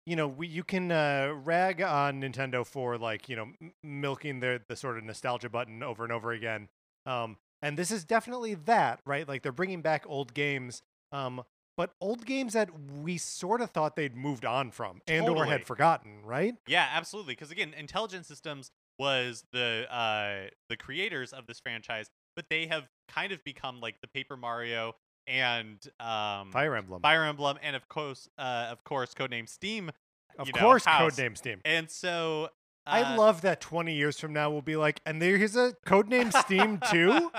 [0.06, 4.40] you know, we, you can uh, rag on Nintendo for like, you know, m- milking
[4.40, 6.68] the the sort of nostalgia button over and over again.
[7.06, 9.28] Um and this is definitely that, right?
[9.28, 10.82] Like they're bringing back old games
[11.12, 11.42] um
[11.78, 12.70] but old games that
[13.00, 16.56] we sort of thought they'd moved on from and or had forgotten, right?
[16.66, 17.34] Yeah, absolutely.
[17.34, 22.88] Because again, Intelligent Systems was the uh, the creators of this franchise, but they have
[23.06, 24.96] kind of become like the Paper Mario
[25.28, 27.00] and um, Fire Emblem.
[27.00, 29.92] Fire Emblem, and of course, uh, of course, codename Steam.
[30.36, 31.14] of know, course, house.
[31.14, 31.60] Codename Steam.
[31.64, 32.48] And so
[32.88, 36.32] I uh, love that 20 years from now we'll be like, and there's a Codename
[36.44, 37.30] Steam too?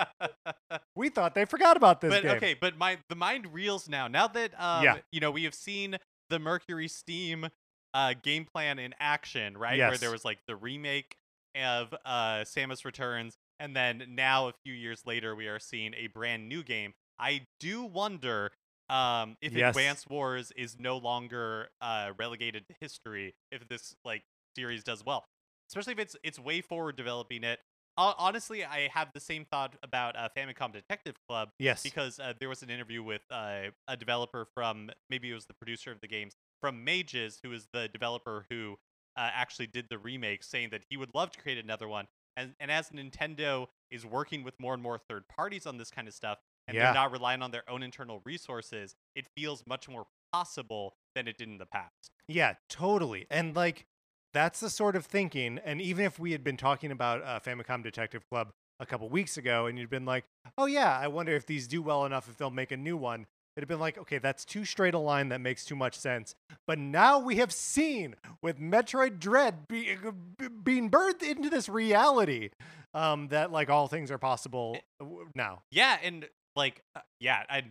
[0.95, 2.31] We thought they forgot about this but game.
[2.31, 4.07] okay, but my the mind reels now.
[4.07, 4.97] Now that um, Yeah.
[5.11, 5.97] you know, we have seen
[6.29, 7.49] the MercurySteam
[7.93, 9.79] uh, game plan in action, right?
[9.79, 11.15] Where there was like the remake
[11.59, 16.07] of uh, Samus Returns, and then now a few years later, we are seeing a
[16.07, 16.93] brand new game.
[17.19, 18.51] I do wonder
[18.89, 19.75] um, if Yes.
[19.75, 23.33] Advance Wars is no longer uh, relegated to history.
[23.51, 24.23] If this like
[24.55, 25.25] series does well,
[25.69, 27.59] especially if it's it's WayForward developing it.
[27.97, 31.83] Hon- Honestly, I have the same thought about uh, Famicom Detective Club Yes.
[31.83, 35.53] because uh, there was an interview with uh, a developer from maybe it was the
[35.53, 38.75] producer of the games from Mages, who is the developer who
[39.17, 42.05] uh, actually did the remake, saying that he would love to create another one.
[42.37, 46.07] And and as Nintendo is working with more and more third parties on this kind
[46.07, 46.85] of stuff, and Yeah.
[46.85, 51.37] they're not relying on their own internal resources, it feels much more possible than it
[51.37, 52.11] did in the past.
[52.27, 53.25] Yeah, totally.
[53.31, 53.87] And like
[54.33, 55.59] that's the sort of thinking.
[55.63, 58.49] And even if we had been talking about uh, Famicom Detective Club
[58.79, 60.25] a couple weeks ago, and you'd been like,
[60.57, 63.25] "Oh yeah, I wonder if these do well enough if they'll make a new one,"
[63.55, 65.29] it'd have been like, "Okay, that's too straight a line.
[65.29, 66.35] That makes too much sense."
[66.67, 69.95] But now we have seen with Metroid Dread be,
[70.37, 72.51] b- being birthed into this reality
[72.93, 75.05] um, that like all things are possible uh,
[75.35, 75.63] now.
[75.71, 77.63] Yeah, and like uh, yeah, I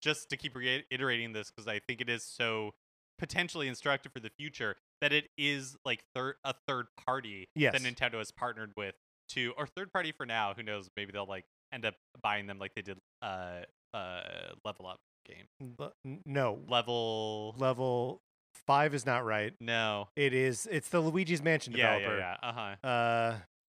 [0.00, 2.74] just to keep reiterating this because I think it is so
[3.18, 7.74] potentially instructive for the future that it is like third a third party Yes.
[7.74, 8.94] that Nintendo has partnered with
[9.30, 10.54] to or third party for now.
[10.56, 10.88] Who knows?
[10.96, 13.60] Maybe they'll like end up buying them like they did uh
[13.92, 14.20] uh
[14.64, 15.46] level up game
[15.78, 18.20] L- n- no, level level
[18.66, 19.52] five is not right.
[19.60, 20.66] no It is.
[20.70, 22.18] It's the Luigi's Mansion yeah developer.
[22.18, 23.36] yeah yeah uh huh Uh,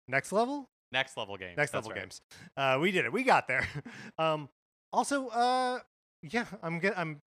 [0.09, 2.01] next level, next level game next That's level right.
[2.03, 2.21] games.
[2.57, 3.13] Uh, we did it.
[3.13, 3.67] We got there.
[4.19, 4.49] um,
[4.93, 5.81] also, uh,
[6.23, 7.21] yeah, I'm gonna I'm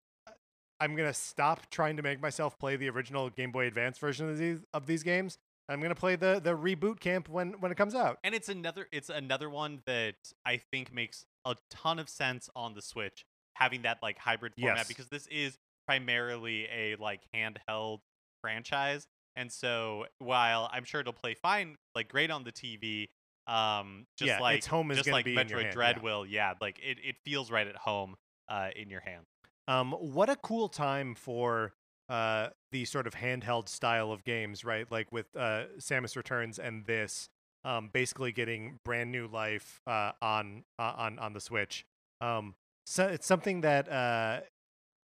[0.79, 4.37] I'm gonna stop trying to make myself play the original Game Boy Advance version of
[4.37, 5.37] these of these games.
[5.69, 8.19] I'm gonna play the the reboot camp when when it comes out.
[8.23, 10.15] and it's another it's another one that
[10.45, 13.25] I think makes a ton of sense on the Switch
[13.55, 14.87] having that like hybrid format Yes.
[14.87, 15.57] because this is
[15.87, 17.99] primarily a like handheld
[18.41, 23.07] franchise and so while I'm sure it'll play fine like great on the TV
[23.47, 26.03] um just Yeah, like its home is just like be in your Metroid Dread yeah.
[26.03, 28.15] will yeah like it, it feels right at home
[28.49, 29.25] uh in your hand
[29.67, 31.73] Um, what a cool time for
[32.09, 34.89] uh the sort of handheld style of games, right?
[34.89, 37.29] Like with uh Samus Returns and this,
[37.65, 41.85] um, basically getting brand new life uh on uh, on on the Switch.
[42.21, 42.55] Um,
[42.85, 44.41] so it's something that uh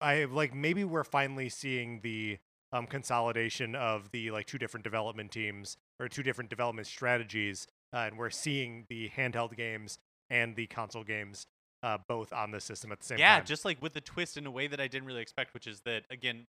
[0.01, 0.53] I like.
[0.55, 2.39] Maybe we're finally seeing the
[2.71, 7.97] um consolidation of the like two different development teams or two different development strategies, uh,
[7.97, 9.99] and we're seeing the handheld games
[10.29, 11.45] and the console games
[11.83, 13.39] uh both on the system at the same yeah time.
[13.41, 15.67] Yeah, just like with the twist in a way that I didn't really expect which
[15.67, 16.45] is that again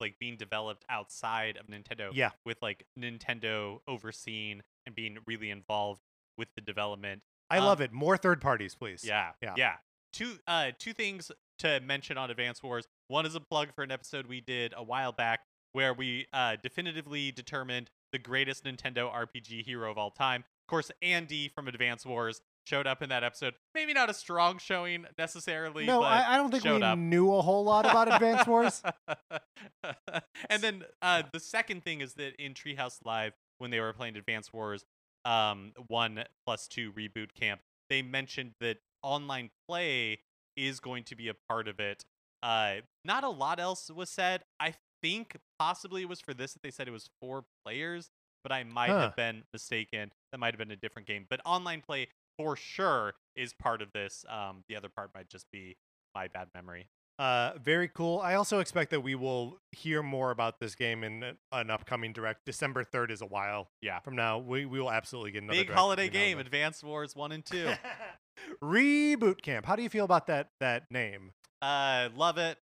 [0.00, 2.30] like being developed outside of Nintendo yeah.
[2.44, 6.02] with like Nintendo overseeing and being really involved
[6.36, 7.22] with the development.
[7.48, 7.92] I Um, love it.
[7.92, 9.02] More third parties, please.
[9.04, 9.54] Yeah, Yeah.
[9.56, 9.76] yeah.
[10.12, 12.86] Two uh two things to mention on Advance Wars.
[13.08, 15.40] One is a plug for an episode we did a while back
[15.72, 20.42] where we uh definitively determined the greatest Nintendo RPG hero of all time.
[20.42, 23.54] Of course, Andy from Advance Wars showed up in that episode.
[23.74, 25.86] Maybe not a strong showing necessarily.
[25.86, 26.98] No, but I, I don't think we up.
[26.98, 28.82] knew a whole lot about Advance Wars.
[30.50, 34.16] and then uh, the second thing is that in Treehouse Live, when they were playing
[34.16, 34.84] Advance Wars
[35.24, 40.20] um, 1 plus 2 reboot camp, they mentioned that online play
[40.56, 42.04] is going to be a part of it.
[42.42, 44.42] Uh, not a lot else was said.
[44.60, 48.10] I think possibly it was for this that they said it was four players,
[48.42, 49.00] but I might Huh.
[49.00, 50.12] have been mistaken.
[50.32, 51.26] That might have been a different game.
[51.28, 54.24] But online play for sure is part of this.
[54.28, 55.76] Um, the other part might just be
[56.14, 56.88] my bad memory.
[57.18, 58.20] Uh, very cool.
[58.20, 62.12] I also expect that we will hear more about this game in an- an upcoming
[62.12, 62.44] direct.
[62.44, 64.00] December third is a while Yeah.
[64.00, 64.36] from now.
[64.38, 67.70] We we will absolutely get another Big holiday game, Advanced Wars 1 and 2.
[68.62, 69.66] Reboot Camp.
[69.66, 71.32] How do you feel about that that name?
[71.62, 72.58] uh, love it.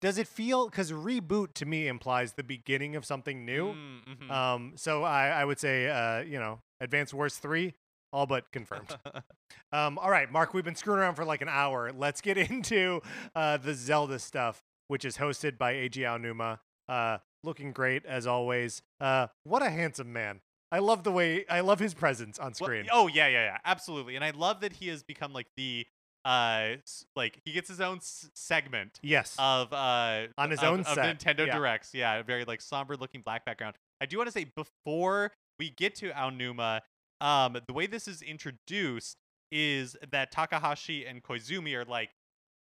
[0.00, 3.74] Does it feel because reboot to me implies the beginning of something new?
[3.74, 4.30] Mm, mhm.
[4.30, 7.74] Um, so I, I would say, uh, you know, Advanced Wars 3,
[8.12, 8.96] all but confirmed.
[9.72, 11.92] um, all right, Mark, we've been screwing around for like an hour.
[11.92, 13.00] Let's get into
[13.34, 16.58] uh, the Zelda stuff, which is hosted by Eiji Aonuma.
[16.88, 18.82] Uh, looking great as always.
[19.00, 20.40] Uh, what a handsome man.
[20.70, 22.86] I love the way, I love his presence on Well, screen.
[22.92, 24.16] oh yeah, yeah, yeah, absolutely.
[24.16, 25.86] And I love that he has become like the
[26.24, 26.74] uh
[27.16, 29.34] like he gets his own s- segment yes.
[29.38, 31.56] of uh On his of- own of set, Nintendo yeah.
[31.56, 31.94] Directs.
[31.94, 33.76] Yeah, very like somber looking black background.
[34.00, 36.80] I do want to say before we get to Aonuma,
[37.20, 39.16] um, the way this is introduced
[39.50, 42.10] is that Takahashi and Koizumi are like,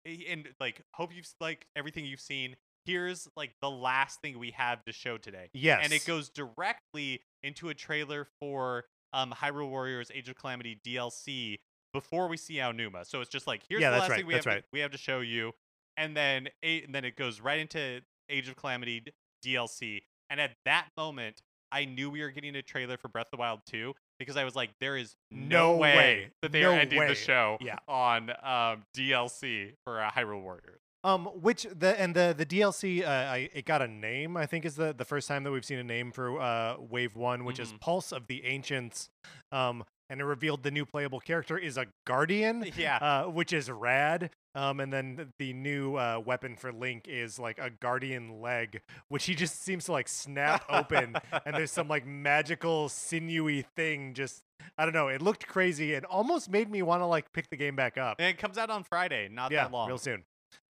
[0.06, 2.56] eh, and like hope you've like everything you've seen.
[2.86, 5.50] Here's like the last thing we have to show today.
[5.54, 5.82] yes.
[5.84, 11.58] and it goes directly into a trailer for um, Hyrule Warriors: Age of Calamity DLC
[11.94, 13.06] before we see Aonuma.
[13.06, 14.62] So it's just like here's Yeah, the last right, thing we that's have right.
[14.62, 15.52] to, we have to show you,
[15.98, 19.04] and then a- and then it goes right into Age of Calamity
[19.46, 20.02] DLC.
[20.30, 21.42] And at that moment,
[21.72, 24.44] I knew we were getting a trailer for Breath of the Wild 2 because I
[24.44, 26.32] was like, there is no, No way, way.
[26.42, 27.08] that they No are ending way.
[27.08, 27.78] the show Yeah.
[27.88, 30.80] on um, DLC for uh, Hyrule Warriors.
[31.04, 34.36] Um, which the and the the DLC, uh, I it got a name.
[34.36, 37.16] I think is the the first time that we've seen a name for uh Wave
[37.16, 37.80] One, which is Mhm.
[37.80, 39.10] Pulse of the Ancients.
[39.52, 42.66] Um, and it revealed the new playable character is a Guardian.
[42.78, 42.98] Yeah.
[42.98, 44.30] Uh, which is rad.
[44.56, 49.26] Um, and then the new uh, weapon for Link is like a guardian leg, which
[49.26, 54.16] he just seems to like snap open, and there's some like magical sinewy thing.
[54.16, 54.42] Just
[54.76, 55.10] I don't know.
[55.10, 58.16] It looked crazy and almost made me want to like pick the game back up
[58.20, 59.90] And it comes out on Friday, not yeah, that long.
[59.90, 60.24] real soon.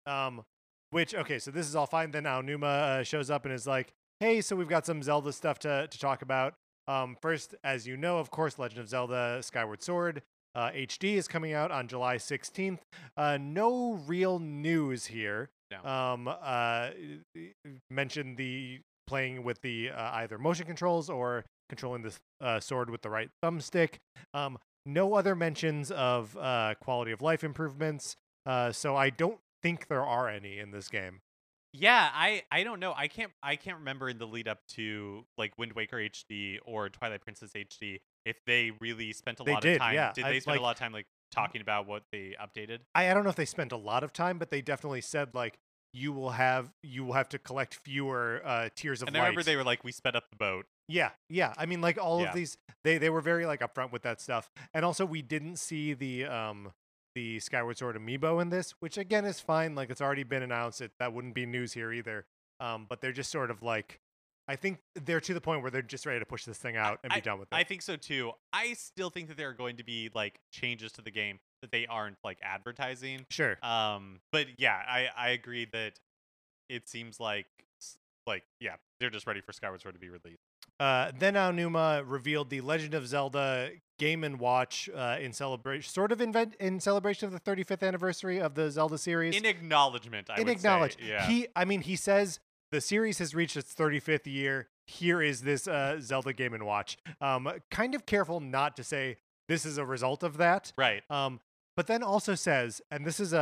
[0.06, 0.42] Um,
[0.90, 2.10] which okay, so this is all fine.
[2.10, 3.88] Then Aonuma uh, shows up and is like,
[4.20, 6.52] "Hey, so we've got some Zelda stuff to to talk about."
[6.88, 10.22] Um, first, as you know, of course, Legend of Zelda: Skyward Sword
[10.54, 12.80] uh, HD is coming out on July 16th.
[13.16, 15.50] Uh, no real news here.
[15.70, 15.88] No.
[15.88, 16.90] Um, uh,
[17.90, 23.02] mentioned the playing with the uh, either motion controls or controlling the uh, sword with
[23.02, 23.94] the right thumbstick.
[24.34, 28.16] Um, no other mentions of uh, quality of life improvements.
[28.44, 31.20] Uh, so I don't think there are any in this game.
[31.78, 32.92] Yeah, I I don't know.
[32.96, 36.88] I can't I can't remember in the lead up to like Wind Waker HD or
[36.88, 39.94] Twilight Princess HD if they really spent a They lot did, of time.
[39.94, 40.12] yeah.
[40.12, 42.80] Did I- they spend like- a lot of time like talking about what they updated?
[42.94, 45.34] I, I don't know if they spent a lot of time, but they definitely said
[45.34, 45.58] like
[45.94, 49.26] you will have you will have to collect fewer uh, tears of And I light.
[49.28, 50.66] remember they were like, we sped up the boat.
[50.88, 51.52] Yeah, yeah.
[51.56, 52.28] I mean, like all Yeah.
[52.30, 55.56] of these, they they were very like upfront with that stuff, and also we didn't
[55.56, 56.72] see the um
[57.18, 59.74] the Skyward Sword amiibo in this, which again is fine.
[59.74, 60.80] Like it's already been announced.
[60.80, 62.26] It that wouldn't be news here either.
[62.60, 63.98] Um, but they're just sort of like,
[64.46, 67.00] I think they're to the point where they're just ready to push this thing out
[67.02, 67.56] and be done with it.
[67.56, 68.30] I think so too.
[68.52, 71.72] I still think that there are going to be like changes to the game that
[71.72, 73.26] they aren't like advertising.
[73.30, 73.58] sure.
[73.64, 75.98] Um, but yeah, I I agree that
[76.68, 77.46] it seems like
[78.28, 80.44] like yeah, they're just ready for Skyward Sword to be released.
[80.78, 86.12] Uh, then Aonuma revealed the Legend of Zelda Game and Watch uh, in celebration, sort
[86.12, 89.36] of in, in celebration of the 35th anniversary of the Zelda series.
[89.36, 91.08] In acknowledgement, I in would acknowledge say.
[91.08, 91.26] Yeah.
[91.26, 92.38] he i mean he says
[92.70, 96.96] the series has reached its 35th year here is this uh, zelda game and watch
[97.20, 99.16] um kind of careful not to say
[99.48, 101.02] this is a result of that right.
[101.10, 101.40] um
[101.78, 103.38] but then also says and this is a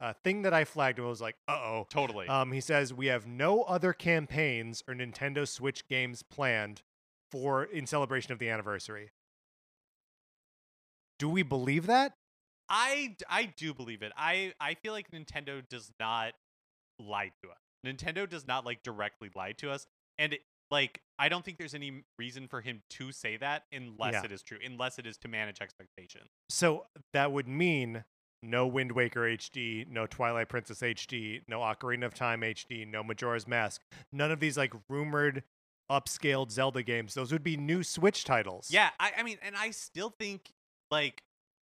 [0.00, 2.26] a, a thing that i flagged and was like uh-oh Totally.
[2.26, 6.82] um he says we have no other campaigns or nintendo switch games planned
[7.30, 9.12] for in celebration of the anniversary
[11.20, 12.14] do we believe that
[12.68, 14.12] I, I do believe it.
[14.16, 16.32] I I feel like Nintendo does not
[16.98, 17.58] lie to us.
[17.86, 19.86] Nintendo does not like directly lie to us,
[20.16, 20.38] and
[20.72, 24.24] like I don't think there's any reason for him to say that unless Yeah.
[24.24, 24.58] it is true.
[24.64, 26.30] Unless it is to manage expectations.
[26.48, 28.04] So that would mean
[28.42, 33.46] no Wind Waker HD, no Twilight Princess HD, no Ocarina of Time HD, no Majora's
[33.46, 33.82] Mask.
[34.10, 35.44] None of these like rumored
[35.90, 37.14] upscaled Zelda games.
[37.14, 38.68] Those would be new Switch titles.
[38.70, 40.50] Yeah, I I mean, and I still think
[40.90, 41.22] like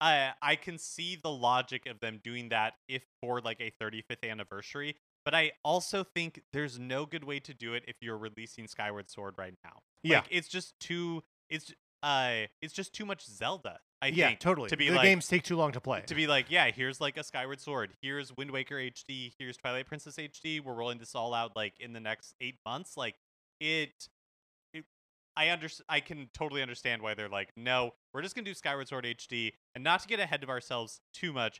[0.02, 4.30] I I can see the logic of them doing that if for like a 35th
[4.30, 4.98] anniversary.
[5.28, 9.10] But I also think there's no good way to do it if you're releasing Skyward
[9.10, 9.82] Sword right now.
[10.02, 10.20] Yeah.
[10.20, 13.80] Like it's just too it's uh it's just too much Zelda.
[14.02, 14.70] I yeah, think totally.
[14.70, 16.02] to be the like games take too long to play.
[16.08, 19.86] to be like, yeah, here's like a Skyward Sword, here's Wind Waker HD, here's Twilight
[19.86, 20.64] Princess HD.
[20.64, 22.96] We're rolling this all out like in the next eight months.
[22.96, 23.16] Like
[23.60, 24.08] it,
[24.74, 24.86] it
[25.36, 28.88] I under I can totally understand why they're like, no, we're just gonna do Skyward
[28.88, 31.60] Sword HD, and not to get ahead of ourselves too much,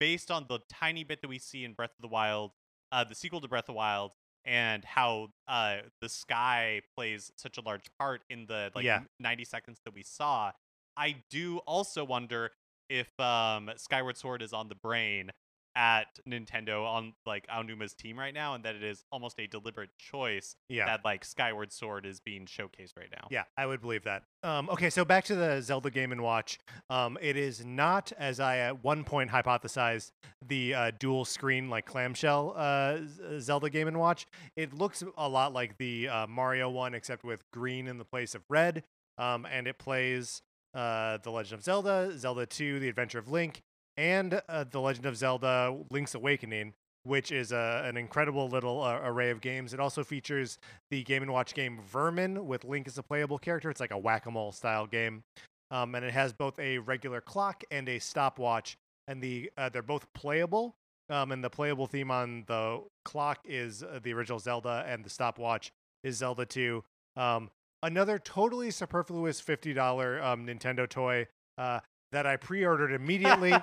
[0.00, 2.52] based on the tiny bit that we see in Breath of the Wild,
[2.92, 4.12] uh, the sequel to Breath of the Wild,
[4.44, 9.00] and how uh the sky plays such a large part in the like Yeah.
[9.18, 10.52] 90 seconds that we saw
[10.96, 12.52] i do also wonder
[12.88, 15.30] if um skyward sword is on the brain
[15.78, 19.90] at nintendo on like aonuma's team right now and that it is almost a deliberate
[19.96, 20.84] choice yeah.
[20.84, 24.24] that like skyward sword is being showcased right now Yeah, I would believe that.
[24.42, 26.58] Um, okay, so back to the Zelda Game and Watch.
[26.90, 30.10] Um, it is not, as I at one point hypothesized,
[30.46, 32.98] the uh, dual screen like clamshell uh,
[33.38, 34.26] Zelda Game and Watch.
[34.56, 38.34] It looks a lot like the uh, Mario one, except with green in the place
[38.34, 38.84] of red.
[39.18, 40.42] Um, and it plays
[40.74, 43.62] uh, The Legend of Zelda, Zelda 2, The Adventure of Link,
[43.98, 46.72] and uh, The Legend of Zelda Link's Awakening.
[47.04, 49.72] Which is uh, an incredible little uh, array of games.
[49.72, 50.58] It also features
[50.90, 53.70] the Game and Watch game Vermin with Link as a playable character.
[53.70, 55.22] It's like a whack a mole style game,
[55.70, 58.76] um, and it has both a regular clock and a stopwatch,
[59.06, 60.74] and the uh, they're both playable.
[61.08, 65.08] Um, and the playable theme on the clock is uh, the original Zelda, and the
[65.08, 65.72] stopwatch
[66.02, 66.84] is Zelda 2.
[67.16, 67.48] Um,
[67.82, 71.26] another totally superfluous fifty dollar um, Nintendo toy
[71.56, 71.80] uh,
[72.12, 73.54] that I pre-ordered immediately.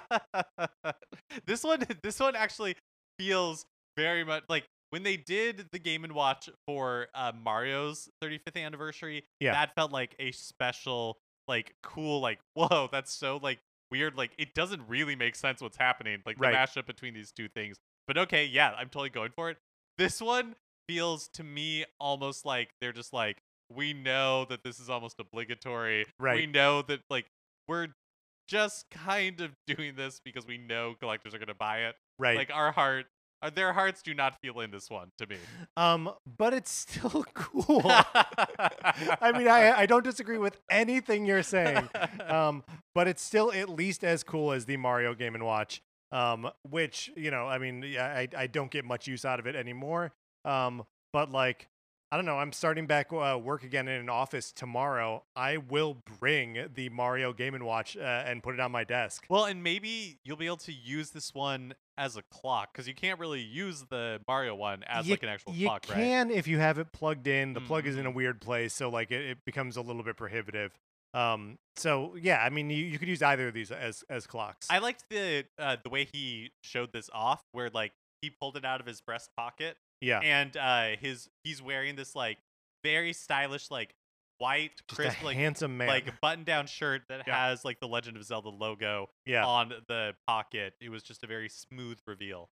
[1.45, 2.75] this one this one actually
[3.19, 3.65] feels
[3.97, 9.23] very much like when they did the game and watch for uh, mario's 35th anniversary
[9.39, 9.53] Yeah.
[9.53, 11.17] that felt like a special
[11.47, 13.59] like cool like whoa that's so like
[13.91, 16.55] weird like it doesn't really make sense what's happening like the Right.
[16.55, 17.77] mashup between these two things
[18.07, 19.57] but okay yeah i'm totally going for it
[19.97, 20.55] this one
[20.89, 23.37] feels to me almost like they're just like
[23.73, 26.35] we know that this is almost obligatory Right.
[26.35, 27.25] we know that like
[27.67, 27.87] we're
[28.47, 31.95] just kind of doing this because we know collectors are going to buy it.
[32.19, 32.37] right.
[32.37, 33.05] Like our heart,
[33.41, 35.37] uh, their hearts do not feel in this one to me.
[35.77, 37.81] um, but it's still cool.
[37.85, 41.89] I mean, I, I don't disagree with anything you're saying,
[42.27, 45.81] um, but it's still at least as cool as the Mario Game and Watch.
[46.11, 49.55] Um, which you know, I mean, I I don't get much use out of it
[49.55, 50.13] anymore.
[50.45, 51.67] Um, but like,
[52.15, 52.37] I don't know.
[52.37, 55.25] I'm starting back uh, work again in an office tomorrow.
[55.35, 59.25] I will bring the Mario Game and Watch uh, and put it on my desk.
[59.27, 62.93] well, and maybe you'll be able to use this one as a clock because you
[62.93, 65.97] can't really use the Mario one as you, like an actual you clock, right?
[65.97, 67.51] can if you have it plugged in.
[67.51, 68.15] The plug is in a Mhm.
[68.15, 70.71] weird place, so like it, it becomes a little bit prohibitive.
[71.13, 74.67] Um, so yeah, I mean, you, you could use either of these as as clocks.
[74.69, 77.91] I liked the uh, the way he showed this off, where like
[78.21, 82.15] he pulled it out of his breast pocket, yeah, and uh, his he's wearing this
[82.15, 82.37] like
[82.83, 83.95] very stylish like
[84.37, 85.87] white just crisp like handsome man.
[85.87, 87.47] like button down shirt that Yeah.
[87.47, 89.45] has like the Legend of Zelda logo yeah.
[89.45, 90.73] on the pocket.
[90.81, 92.49] It was just a very smooth reveal.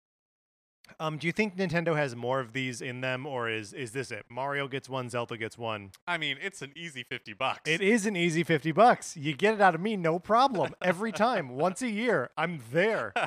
[0.98, 4.10] Um, do you think Nintendo has more of these in them, or is is this
[4.10, 4.26] it?
[4.28, 5.92] Mario gets one, Zelda gets one.
[6.06, 7.60] I mean, it's an easy 50 bucks.
[7.64, 9.16] It is an easy fifty bucks.
[9.16, 10.74] You get it out of me, no problem.
[10.82, 13.12] Every time, once a year, I'm there.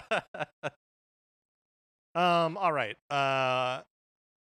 [2.15, 2.95] Um, all right.
[3.09, 3.81] Uh,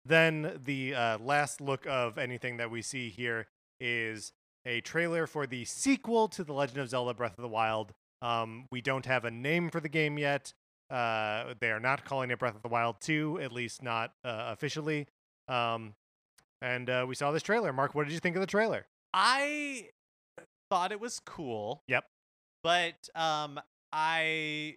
[0.04, 3.46] then the uh, last look of anything that we see here
[3.80, 4.32] is
[4.66, 7.92] a trailer for the sequel to The Legend of Zelda Breath of the Wild.
[8.22, 10.52] Um, we don't have a name for the game yet.
[10.90, 14.48] Uh, they are not calling it Breath of the Wild 2, at least not uh,
[14.52, 15.06] officially.
[15.48, 15.94] Um,
[16.60, 17.72] and uh, we saw this trailer.
[17.72, 18.86] Mark, what did you think of the trailer?
[19.14, 19.88] I
[20.70, 21.82] thought it was cool.
[21.88, 22.04] Yep.
[22.62, 23.60] But um
[23.92, 24.76] I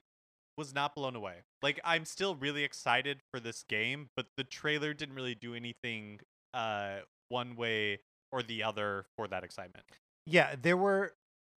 [0.58, 1.42] was not blown away.
[1.64, 6.20] Like I'm still really excited for this game, but the trailer didn't really do anything
[6.54, 6.98] uh
[7.30, 8.00] one way
[8.32, 9.86] or the other for that excitement.
[10.28, 11.14] Yeah, there were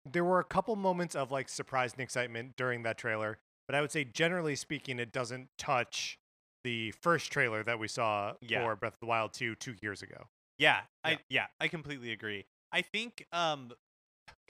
[0.04, 3.80] there were a couple moments of like surprise and excitement during that trailer, but I
[3.80, 6.18] would say generally speaking, it doesn't touch
[6.64, 8.62] the first trailer that we saw Yeah.
[8.62, 10.28] for Breath of the Wild 2 two years ago.
[10.58, 11.10] Yeah, Yeah.
[11.12, 12.44] I yeah, I completely agree.
[12.72, 13.72] I think um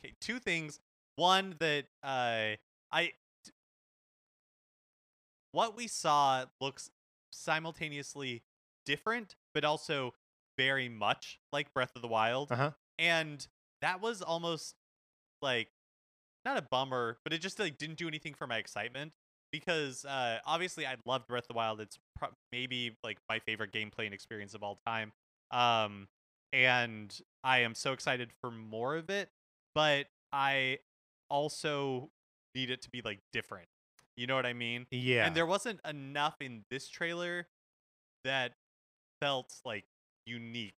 [0.01, 0.81] okay, two things.
[1.17, 2.57] One that uh
[2.91, 3.13] I
[5.55, 6.91] what we saw looks
[7.33, 8.43] simultaneously
[8.85, 10.13] different but also
[10.59, 12.53] very much like Breath of the Wild.
[12.53, 12.71] Uh huh.
[12.99, 13.47] And
[13.81, 14.75] that was almost
[15.41, 15.69] like
[16.45, 19.13] not a bummer, but it just like didn't do anything for my excitement
[19.53, 21.81] because uh obviously I loved Breath of the Wild.
[21.81, 25.13] It's pro- maybe like my favorite gameplay and experience of all time.
[25.51, 26.09] Um
[26.53, 29.31] and I am so excited for more of it,
[29.75, 30.79] but I
[31.29, 32.11] also
[32.55, 33.69] need it to be like different.
[34.17, 34.87] You know what I mean?
[34.91, 35.27] Yeah.
[35.27, 37.47] And there wasn't enough in this trailer
[38.25, 38.53] that
[39.21, 39.85] felt like
[40.27, 40.75] unique.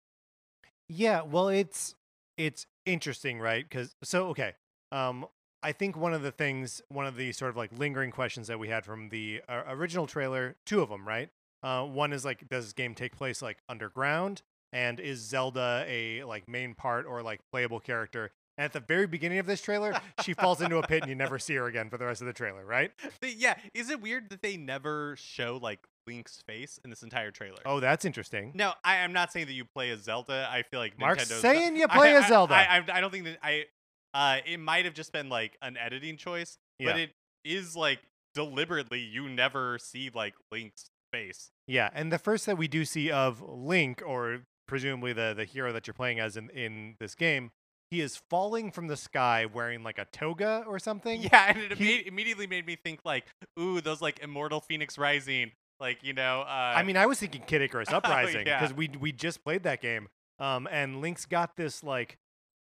[0.88, 1.96] Yeah, well, it's
[2.38, 3.68] it's interesting, right?
[3.68, 4.54] Because so okay,
[4.92, 5.26] um,
[5.64, 8.60] I think one of the things, one of the sort of like lingering questions that
[8.60, 11.30] we had from the uh, original trailer, two of them, right?
[11.64, 16.24] Uh, one is like, does this game take place like underground, and is Zelda a
[16.24, 18.32] like main part or like playable character?
[18.58, 19.94] And at the very beginning of this trailer,
[20.24, 22.28] she falls into a pit and you never see her again for the rest of
[22.28, 22.92] the trailer, right?
[23.22, 27.60] Yeah, is it weird that they never show like Link's face in this entire trailer?
[27.66, 28.52] Oh, that's interesting.
[28.56, 30.48] No, I, I'm not saying that you play as Zelda.
[30.50, 32.54] I feel like Mark's Nintendo's saying you play I, as Zelda.
[32.54, 33.66] I, I, I don't think that I.
[34.14, 37.12] Uh, it might have just been like an editing choice, but it
[37.44, 38.00] is like
[38.34, 41.52] deliberately you never see like Link's face.
[41.68, 45.74] Yeah, and the first that we do see of Link, or presumably the the hero
[45.74, 47.52] that you're playing as in in this game,
[47.92, 51.22] he is falling from the sky wearing like a toga or something.
[51.22, 53.26] Yeah, and it He- imme- immediately made me think like,
[53.60, 56.42] ooh, those like Immortal Fenyx Rising, like you know.
[56.42, 58.60] Uh, I mean, I was thinking Kid Icarus Uprising yeah.
[58.60, 60.08] because we we just played that game.
[60.40, 62.18] Um, and Link's got this like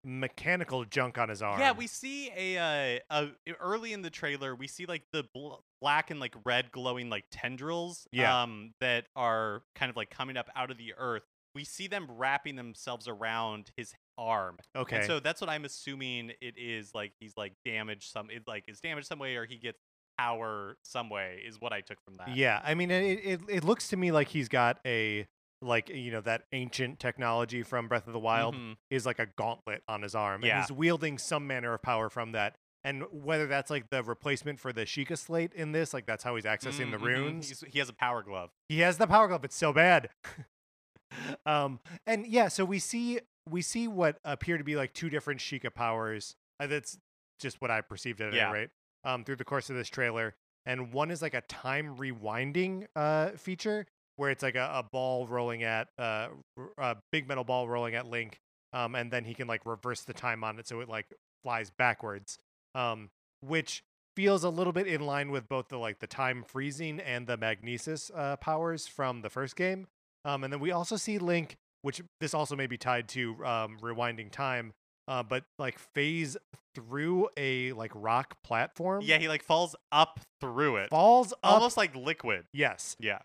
[0.05, 1.61] mechanical junk on his arm.
[1.61, 5.55] Yeah, we see a uh, a early in the trailer, we see like the bl-
[5.81, 8.43] black and like red glowing like tendrils Yeah.
[8.43, 11.25] um that are kind of like coming up out of the earth.
[11.55, 14.59] We see them wrapping themselves around his arm.
[14.77, 14.97] okay.
[14.97, 18.65] And so that's what I'm assuming it is like he's like damaged some it like
[18.69, 19.79] is damaged some way or he gets
[20.19, 22.35] power some way is what I took from that.
[22.37, 25.27] yeah, I mean, it, it it looks to me like he's got a
[25.63, 28.77] like you know that ancient technology from Breath of the Wild Mhm.
[28.91, 30.57] is like a gauntlet on his arm, Yeah.
[30.57, 32.57] and he's wielding some manner of power from that.
[32.85, 36.37] And whether that's like the replacement for the Sheikah slate in this, like that's how
[36.37, 37.07] he's accessing the Mm, mhm.
[37.07, 37.49] runes.
[37.49, 38.51] He's- he has a power glove.
[38.69, 39.45] He has the power glove.
[39.45, 40.11] It's so bad.
[41.47, 43.21] um, and yeah, so we see
[43.51, 46.35] we see what appear to be like two different Sheikah powers.
[46.61, 46.99] Uh, that's
[47.41, 48.49] just what I perceived at Yeah.
[48.51, 48.71] any rate.
[49.05, 50.35] Um, through the course of this trailer,
[50.67, 53.87] and one is like a time rewinding uh feature
[54.17, 57.95] where it's like a, a ball rolling at uh r- a big metal ball rolling
[57.95, 58.41] at Link,
[58.73, 61.07] um, and then he can like reverse the time on it so it like
[61.45, 62.39] flies backwards.
[62.75, 63.83] Um, which
[64.17, 67.37] feels a little bit in line with both the like the time freezing and the
[67.37, 69.87] magnesis uh, powers from the first game.
[70.25, 71.57] Um, and then we also see Link,
[71.89, 74.75] which this also may be tied to um, rewinding time,
[75.09, 76.37] uh, but like phase
[76.75, 79.03] through a like rock platform.
[79.03, 80.91] Yeah, he like falls up through it.
[80.91, 81.55] falls up.
[81.55, 82.45] Almost like liquid.
[82.53, 82.95] Yes.
[83.01, 83.21] Yeah.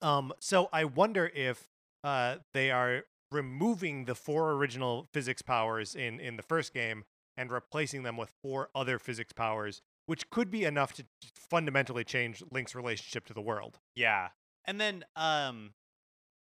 [0.00, 1.66] Um, so I wonder if
[2.04, 7.02] uh, they are removing the four original physics powers in in the first game
[7.36, 12.40] and replacing them with four other physics powers, which could be enough to fundamentally change
[12.52, 13.80] Link's relationship to the world.
[13.96, 14.28] Yeah.
[14.64, 15.72] And then um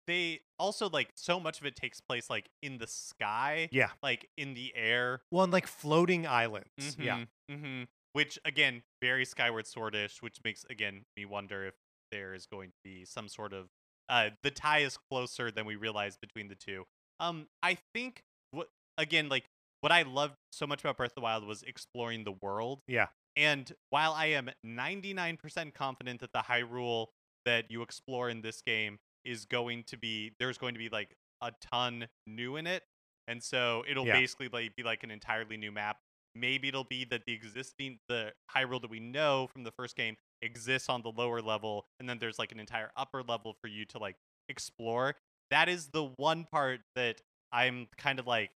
[0.09, 3.91] they also like so much of it takes place like in the sky, Yeah.
[4.03, 5.21] like in the air.
[5.31, 6.97] Well, and like floating islands.
[6.99, 7.25] Yeah.
[7.49, 7.83] hmm
[8.15, 11.75] Which again, very Skyward Swordish, which makes again me wonder if
[12.11, 13.69] there is going to be some sort of
[14.09, 16.85] uh the tie is closer than we realize between the two.
[17.21, 19.45] Um I think what again like
[19.83, 22.81] what I loved so much about Breath of the Wild was exploring the world.
[22.89, 23.09] Yeah.
[23.37, 27.07] And while I am 99% confident that the Hyrule
[27.45, 31.15] that you explore in this game is going to be there's going to be like
[31.41, 32.85] a ton new in it.
[33.27, 34.19] And so it'll Yeah.
[34.19, 35.99] basically like be like an entirely new map.
[36.35, 40.17] Maybe it'll be that the existing the Hyrule that we know from the first game
[40.41, 43.85] exists on the lower level and then there's like an entire upper level for you
[43.87, 44.17] to like
[44.49, 45.17] explore.
[45.51, 47.21] That is the one part that
[47.53, 48.51] I'm kind of like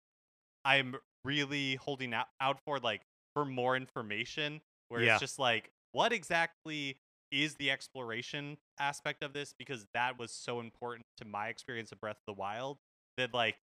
[0.65, 3.03] I'm really holding out, out for like
[3.35, 5.15] for more information where Yeah.
[5.15, 6.97] it's just like what exactly
[7.33, 12.01] is the exploration aspect of this because that was so important to my experience of
[12.01, 12.79] Breath of the Wild
[13.17, 13.57] that like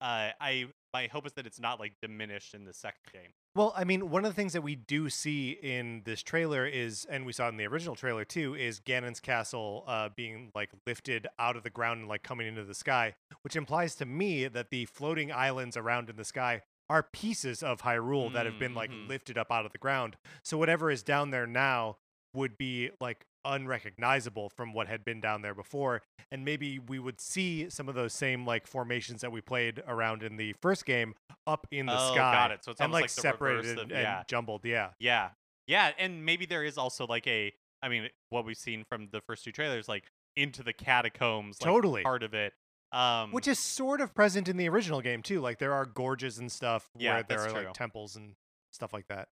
[0.00, 3.30] uh I my hope is that it's not like diminished in the second game.
[3.54, 7.06] Well, I mean, one of the things that we do see in this trailer is,
[7.08, 11.26] and we saw in the original trailer too, is Ganon's castle uh, being like lifted
[11.38, 14.68] out of the ground and like coming into the sky, which implies to me that
[14.70, 18.90] the floating islands around in the sky are pieces of Hyrule that have been like
[18.90, 19.08] Mhm.
[19.08, 20.16] lifted up out of the ground.
[20.44, 21.96] So whatever is down there now
[22.36, 27.20] would be like unrecognizable from what had been down there before and maybe we would
[27.20, 31.14] see some of those same like formations that we played around in the first game
[31.46, 32.64] up in the Oh, sky got it.
[32.64, 35.30] So it's and like, like separated and, and jumbled yeah Yeah.
[35.68, 37.52] Yeah, and maybe there is also like a
[37.82, 40.04] I mean what we've seen from the first two trailers like
[40.36, 42.02] into the catacombs like Totally.
[42.02, 42.52] part of it.
[42.92, 46.38] Um which is sort of present in the original game too like there are gorges
[46.38, 47.58] and stuff Yeah, where there are true.
[47.64, 48.34] like temples and
[48.72, 49.28] stuff like that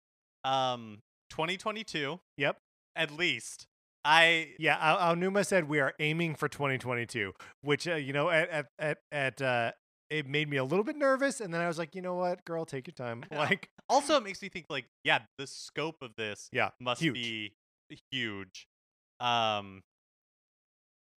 [0.44, 0.98] um
[1.30, 2.56] 2022 yep
[2.96, 3.66] at least.
[4.04, 8.48] I yeah Al- Aonuma said we are aiming for 2022 which uh, you know at
[8.50, 9.70] at at, at uh
[10.10, 12.44] it made me a little bit nervous and then i was like you know what
[12.44, 16.16] girl take your time like also it makes me think like yeah, the scope of
[16.16, 17.14] this yeah must huge.
[17.14, 17.52] be
[18.10, 18.66] huge.
[19.20, 19.82] Um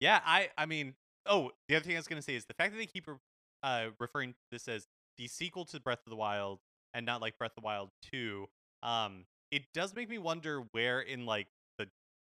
[0.00, 0.94] Yeah, I I mean,
[1.26, 3.14] oh, the other thing I was gonna say is the fact that they keep re-
[3.62, 4.86] uh referring to this as
[5.16, 6.58] the sequel to Breath of the Wild
[6.92, 8.46] and not like Breath of the Wild Two.
[8.82, 11.46] Um, it does make me wonder where in like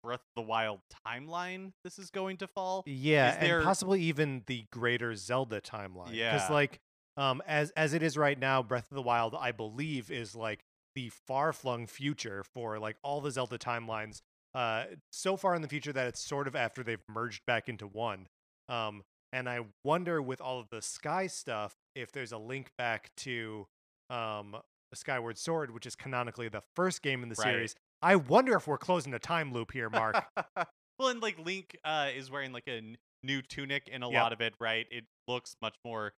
[0.02, 2.82] Breath of the Wild timeline this is going to fall.
[2.86, 6.14] Yeah, Is there- and possibly even the greater Zelda timeline.
[6.14, 6.32] Yeah.
[6.34, 6.80] because like
[7.16, 10.64] um as as it is right now, Breath of the Wild, I believe, is like
[10.94, 14.22] the far flung future for like all the Zelda timelines.
[14.54, 17.86] Uh, so far in the future that it's sort of after they've merged back into
[17.86, 18.26] one.
[18.68, 23.10] Um, and I wonder with all of the Sky stuff if there's a link back
[23.18, 23.66] to
[24.08, 24.56] um
[24.92, 27.52] Skyward Sword, which is canonically the first game in the Right.
[27.52, 27.76] series.
[28.02, 30.16] I wonder if we're closing the time loop here, Mark.
[30.98, 34.14] well, and like Link uh, is wearing like a n- new tunic in a Yep.
[34.14, 34.86] lot of it, right?
[34.90, 36.12] It looks much more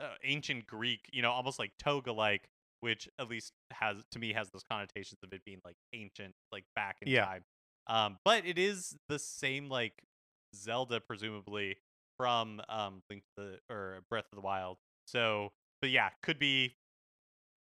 [0.00, 2.48] uh, ancient Greek, you know, almost like toga like,
[2.80, 6.64] which at least has to me has those connotations of it being like ancient, like
[6.74, 7.26] back in Yeah.
[7.26, 7.44] time.
[7.86, 9.94] Um, but it is the same like
[10.54, 11.76] Zelda, presumably
[12.18, 14.78] from um Link to the or Breath of the Wild.
[15.06, 16.76] So, but yeah, could be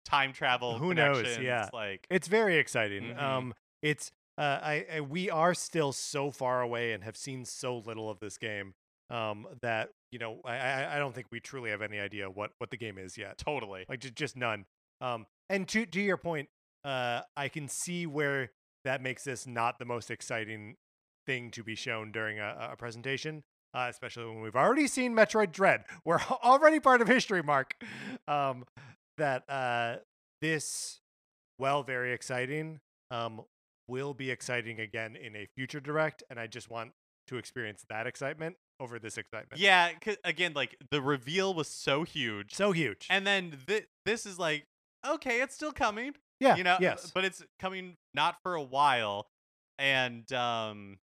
[0.06, 0.78] time travel.
[0.78, 1.38] Who knows?
[1.40, 1.70] Yeah.
[1.74, 3.04] like It's very exciting.
[3.04, 3.22] Mhm.
[3.22, 7.78] Um, it's uh, I, I we are still so far away and have seen so
[7.80, 8.74] little of this game.
[9.10, 12.52] Um, that you know, I I, I don't think we truly have any idea what
[12.58, 13.38] what the game is yet.
[13.38, 13.86] totally.
[13.88, 14.66] Like just just none.
[15.02, 16.50] Um, and to to your point,
[16.84, 18.52] uh, I can see where
[18.84, 20.76] that makes this not the most exciting
[21.26, 23.44] thing to be shown during a, a presentation.
[23.74, 25.84] Uh, especially when we've already seen Metroid Dread.
[26.06, 27.76] We're already part of history, Mark.
[28.26, 28.64] Um,
[29.18, 29.98] that uh,
[30.42, 31.00] this,
[31.60, 32.80] well, very exciting,
[33.12, 33.42] um,
[33.88, 36.92] will be exciting again in a future direct, and I just want
[37.28, 39.60] to experience that excitement over this excitement.
[39.60, 39.92] Yeah,
[40.24, 43.08] again, like the reveal was so huge, so huge.
[43.10, 44.66] and then th- this is like,
[45.06, 49.28] okay, it's still coming, yeah, you know, yes, but it's coming not for a while,
[49.78, 50.98] and um,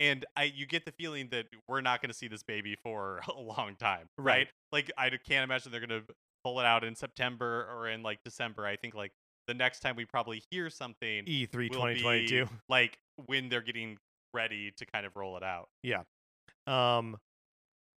[0.00, 3.20] and I you get the feeling that we're not going to see this baby for
[3.28, 4.34] a long time, right?
[4.34, 4.48] Right.
[4.72, 8.20] Like I can't imagine they're going to pull it out in September or in like
[8.24, 8.66] December.
[8.66, 9.12] I think like
[9.46, 12.48] the next time we probably hear something E3 2022.
[12.68, 13.98] like when they're getting
[14.34, 15.68] ready to kind of roll it out.
[15.82, 16.02] Yeah.
[16.66, 17.18] Um,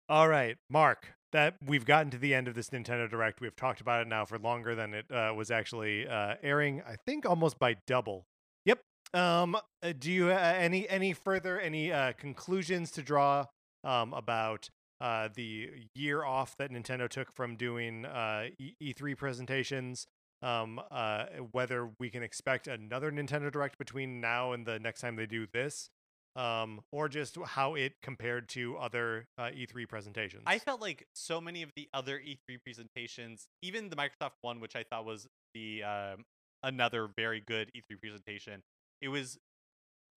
[0.10, 1.14] all right, Mark.
[1.32, 3.42] That we've gotten to the end of this Nintendo Direct.
[3.42, 6.84] We've talked about it now for longer than it uh, was actually uh, airing.
[6.88, 8.28] I think almost by double.
[8.66, 8.82] Yep.
[9.16, 13.48] Um, uh, do you uh, any any further any uh, conclusions to draw
[13.84, 14.70] um, about
[15.04, 20.08] uh, the year off that Nintendo took from doing uh, e- E3 presentations?
[20.42, 25.16] Um, uh, whether we can expect another Nintendo Direct between now and the next time
[25.16, 25.90] they do this,
[26.36, 30.44] um, or just how it compared to other uh, E3 presentations.
[30.46, 34.76] I felt like so many of the other E3 presentations, even the Microsoft one, which
[34.76, 36.26] I thought was the um,
[36.62, 38.64] another very good E3 presentation,
[39.02, 39.38] it was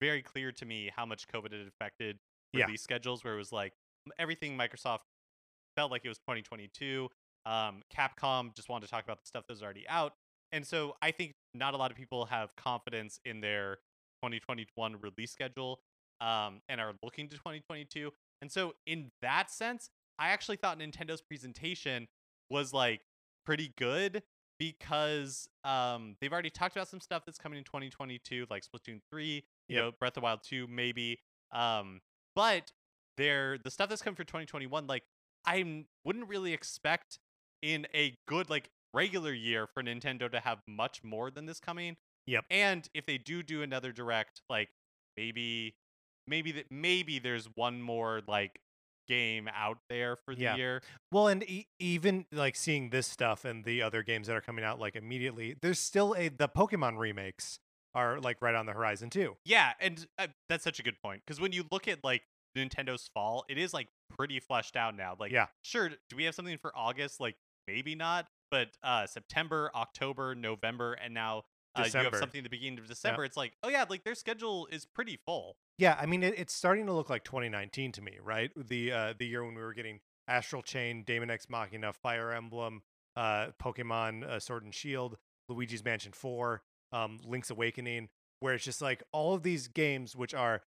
[0.01, 2.19] very clear to me how much COVID had affected
[2.53, 2.67] Yeah.
[2.77, 3.23] schedules.
[3.23, 3.75] Where it was like
[4.19, 5.01] everything Microsoft
[5.77, 7.09] felt like it was 2022.
[7.45, 10.15] Um, Capcom just wanted to talk about the stuff that was already out,
[10.53, 13.77] and so I think not a lot of people have confidence in their
[14.23, 15.81] 2021 release schedule
[16.21, 18.11] um, and are looking to 2022.
[18.43, 22.09] And so, in that sense, I actually thought Nintendo's presentation
[22.51, 23.03] was like
[23.45, 24.23] pretty good
[24.59, 29.35] because um, they've already talked about some stuff that's coming in 2022, like Splatoon 3,
[29.35, 29.85] you Yep.
[29.85, 31.21] know, Breath of Wild 2, maybe.
[31.53, 32.01] Um,
[32.35, 32.73] but
[33.17, 35.03] they're the stuff that's coming for 2021, like
[35.47, 37.19] i wouldn't really expect
[37.63, 41.97] in a good like regular year for Nintendo to have much more than this coming.
[42.27, 42.45] Yep.
[42.51, 44.69] And if they do do another direct, like
[45.17, 45.75] maybe
[46.27, 48.59] maybe that maybe there's one more like
[49.09, 50.57] game out there for the Yeah.
[50.57, 50.83] year.
[51.13, 54.65] well, and e- even like seeing this stuff and the other games that are coming
[54.65, 57.61] out like immediately, there's still a the Pokemon remakes
[57.95, 59.37] are like right on the horizon too.
[59.45, 62.23] Yeah, and uh, that's such a good point because when you look at like
[62.57, 65.17] Nintendo's fall, it is like pretty fleshed out now.
[65.19, 65.47] Like, Yeah.
[65.63, 67.21] sure, do we have something for August?
[67.21, 72.45] Like, maybe not, but uh September, October, November, and now uh, you have something at
[72.45, 73.25] the beginning of December.
[73.25, 75.57] It's like, oh yeah, like their schedule is pretty full.
[75.79, 78.51] Yeah, I mean it, it's starting to look like 2019 to me, right?
[78.57, 82.83] The uh, the year when we were getting Astral Chain, Daemon X Machina, Fire Emblem,
[83.17, 85.19] uh, Pokemon uh, Sword and Shield,
[85.49, 86.63] Luigi's Mansion 4,
[86.93, 88.09] um, Link's Awakening,
[88.41, 90.63] where it's just like all of these games which are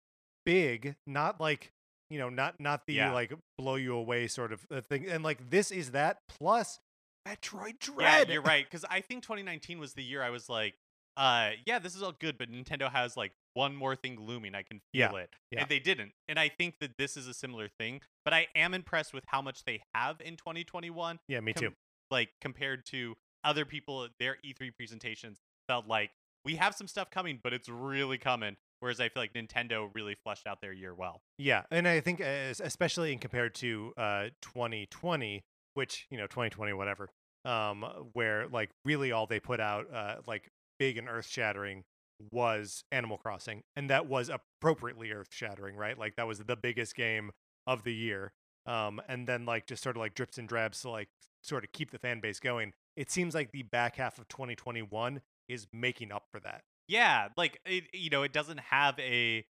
[0.45, 1.71] big, not like
[2.09, 3.11] you know, not not the Yeah.
[3.13, 6.79] like blow you away sort of uh, thing, and like this is that plus
[7.27, 7.93] Metroid Yeah,
[8.23, 8.29] Dread.
[8.29, 8.65] you're right.
[8.65, 10.75] Because I think 2019 was the year I was like,
[11.17, 14.55] uh, yeah, this is all good, but Nintendo has like one more thing looming.
[14.55, 15.29] I can Yeah, feel it.
[15.51, 15.61] yeah.
[15.61, 16.13] And they didn't.
[16.29, 18.01] And I think that this is a similar thing.
[18.23, 21.19] But I am impressed with how much they have in 2021.
[21.27, 21.73] Yeah, me com- too.
[22.11, 26.11] Like compared to other people, their E3 presentations felt like
[26.45, 28.55] we have some stuff coming, but it's really coming.
[28.79, 31.21] Whereas I feel like Nintendo really fleshed out their year well.
[31.37, 35.43] Yeah, and I think especially in compared to uh 2020,
[35.73, 37.09] which you know 2020 whatever,
[37.45, 37.83] um,
[38.13, 40.49] where like really all they put out uh like
[40.79, 41.83] big and earth shattering
[42.31, 45.97] was Animal Crossing, and that was appropriately earth shattering, right?
[45.97, 47.31] Like that was the biggest game
[47.65, 48.31] of the year.
[48.65, 51.09] Um, and then like just sort of like drips and drabs to like
[51.41, 52.73] sort of keep the fan base going.
[52.95, 56.63] It seems like the back half of 2021 is making up for that.
[56.87, 59.45] Yeah, like it, you know, it doesn't have a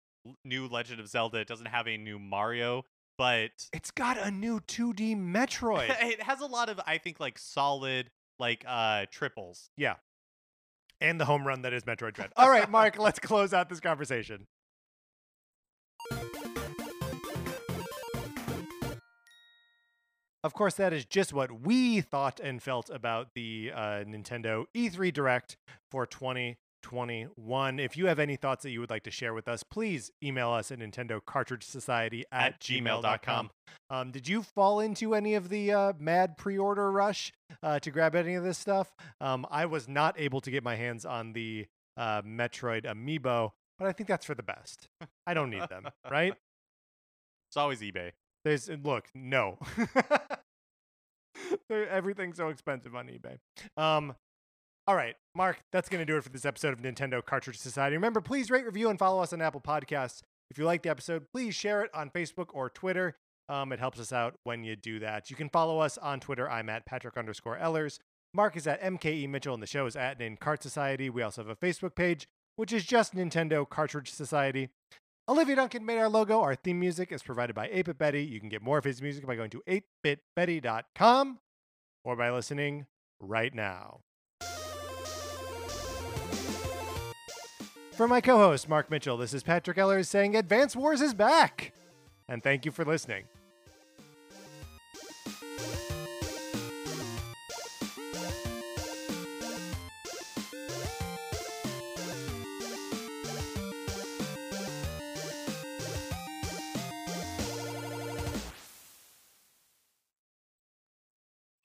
[0.45, 1.39] new Legend of Zelda.
[1.39, 2.83] It doesn't have a new Mario,
[3.17, 5.89] but It's got a new 2D Metroid.
[6.01, 9.69] it has a lot of I think like solid like uh triples.
[9.77, 9.95] Yeah,
[11.01, 12.31] and the home run that is Metroid Dread.
[12.37, 14.45] All right, Mark, let's close out this conversation.
[20.43, 25.13] Of course, that is just what we thought and felt about the uh, Nintendo E3
[25.13, 25.55] Direct
[25.89, 26.05] for
[26.83, 27.79] 2021.
[27.79, 30.51] If you have any thoughts that you would like to share with us, please email
[30.51, 33.49] us at Nintendo Cartridge Society at, At gmail.com.
[33.89, 37.31] Um, did you fall into any of the uh, mad pre-order rush
[37.63, 38.93] uh, to grab any of this stuff?
[39.19, 41.65] Um, I was not able to get my hands on the
[41.97, 44.87] uh, Metroid Amiibo, but I think that's for the best.
[45.25, 46.33] I don't need them, right?
[47.49, 48.13] It's always eBay.
[48.43, 49.59] There's look, no.
[51.69, 53.37] Everything's so expensive on eBay.
[53.77, 54.15] Um,
[54.87, 57.95] all right, Mark, that's going to do it for this episode of Nintendo Cartridge Society.
[57.95, 60.21] Remember, please rate, review, and follow us on Apple Podcasts.
[60.51, 63.15] If you like the episode, please share it on Facebook or Twitter.
[63.49, 65.29] Um, it helps us out when you do that.
[65.29, 66.49] You can follow us on Twitter.
[66.49, 67.99] I'm at Patrick underscore Ellers.
[68.33, 71.09] Mark is at MKE Mitchell, and the show is at Nin Cart Society.
[71.09, 74.69] We also have a Facebook page, which is just Nintendo Cartridge Society.
[75.29, 76.41] Olivia Duncan made our logo.
[76.41, 78.23] Our theme music is provided by 8-Bit Betty.
[78.23, 79.63] You can get more of his music by going to
[80.05, 81.39] 8bitbetty.com
[82.03, 82.87] or by listening
[83.21, 84.01] right now.
[87.95, 91.73] For my co host, Mark Mitchell, this is Patrick Ellers saying Advance Wars is back.
[92.27, 93.25] And thank you for listening.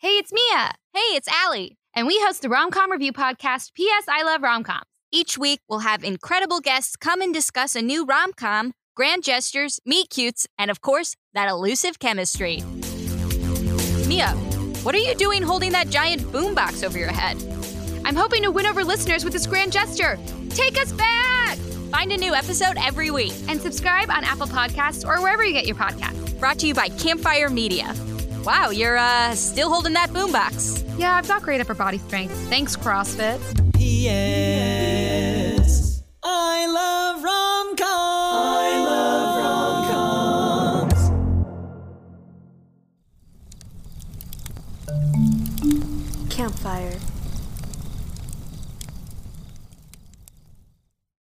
[0.00, 0.72] Hey, it's Mia.
[0.92, 1.78] Hey, it's Allie.
[1.94, 4.04] And we host the Romcom Review podcast, P.S.
[4.08, 4.97] I Love Romcoms.
[5.10, 9.80] Each week, we'll have incredible guests come and discuss a new rom com, grand gestures,
[9.86, 12.62] meet cutes, and of course, that elusive chemistry.
[14.06, 14.28] Mia,
[14.82, 17.36] what are you doing holding that giant boombox over your head?
[18.04, 20.18] I'm hoping to win over listeners with this grand gesture.
[20.50, 21.56] Take us back!
[21.90, 23.32] Find a new episode every week.
[23.48, 26.38] And subscribe on Apple Podcasts or wherever you get your podcasts.
[26.38, 27.94] Brought to you by Campfire Media.
[28.48, 30.82] Wow, you're uh still holding that boombox.
[30.98, 32.32] Yeah, I've got great upper body strength.
[32.48, 33.38] Thanks, CrossFit.
[33.78, 34.82] Yes,
[36.22, 37.82] I love rom-coms.
[37.84, 39.36] I love
[46.08, 46.34] rom-coms.
[46.34, 46.98] Campfire.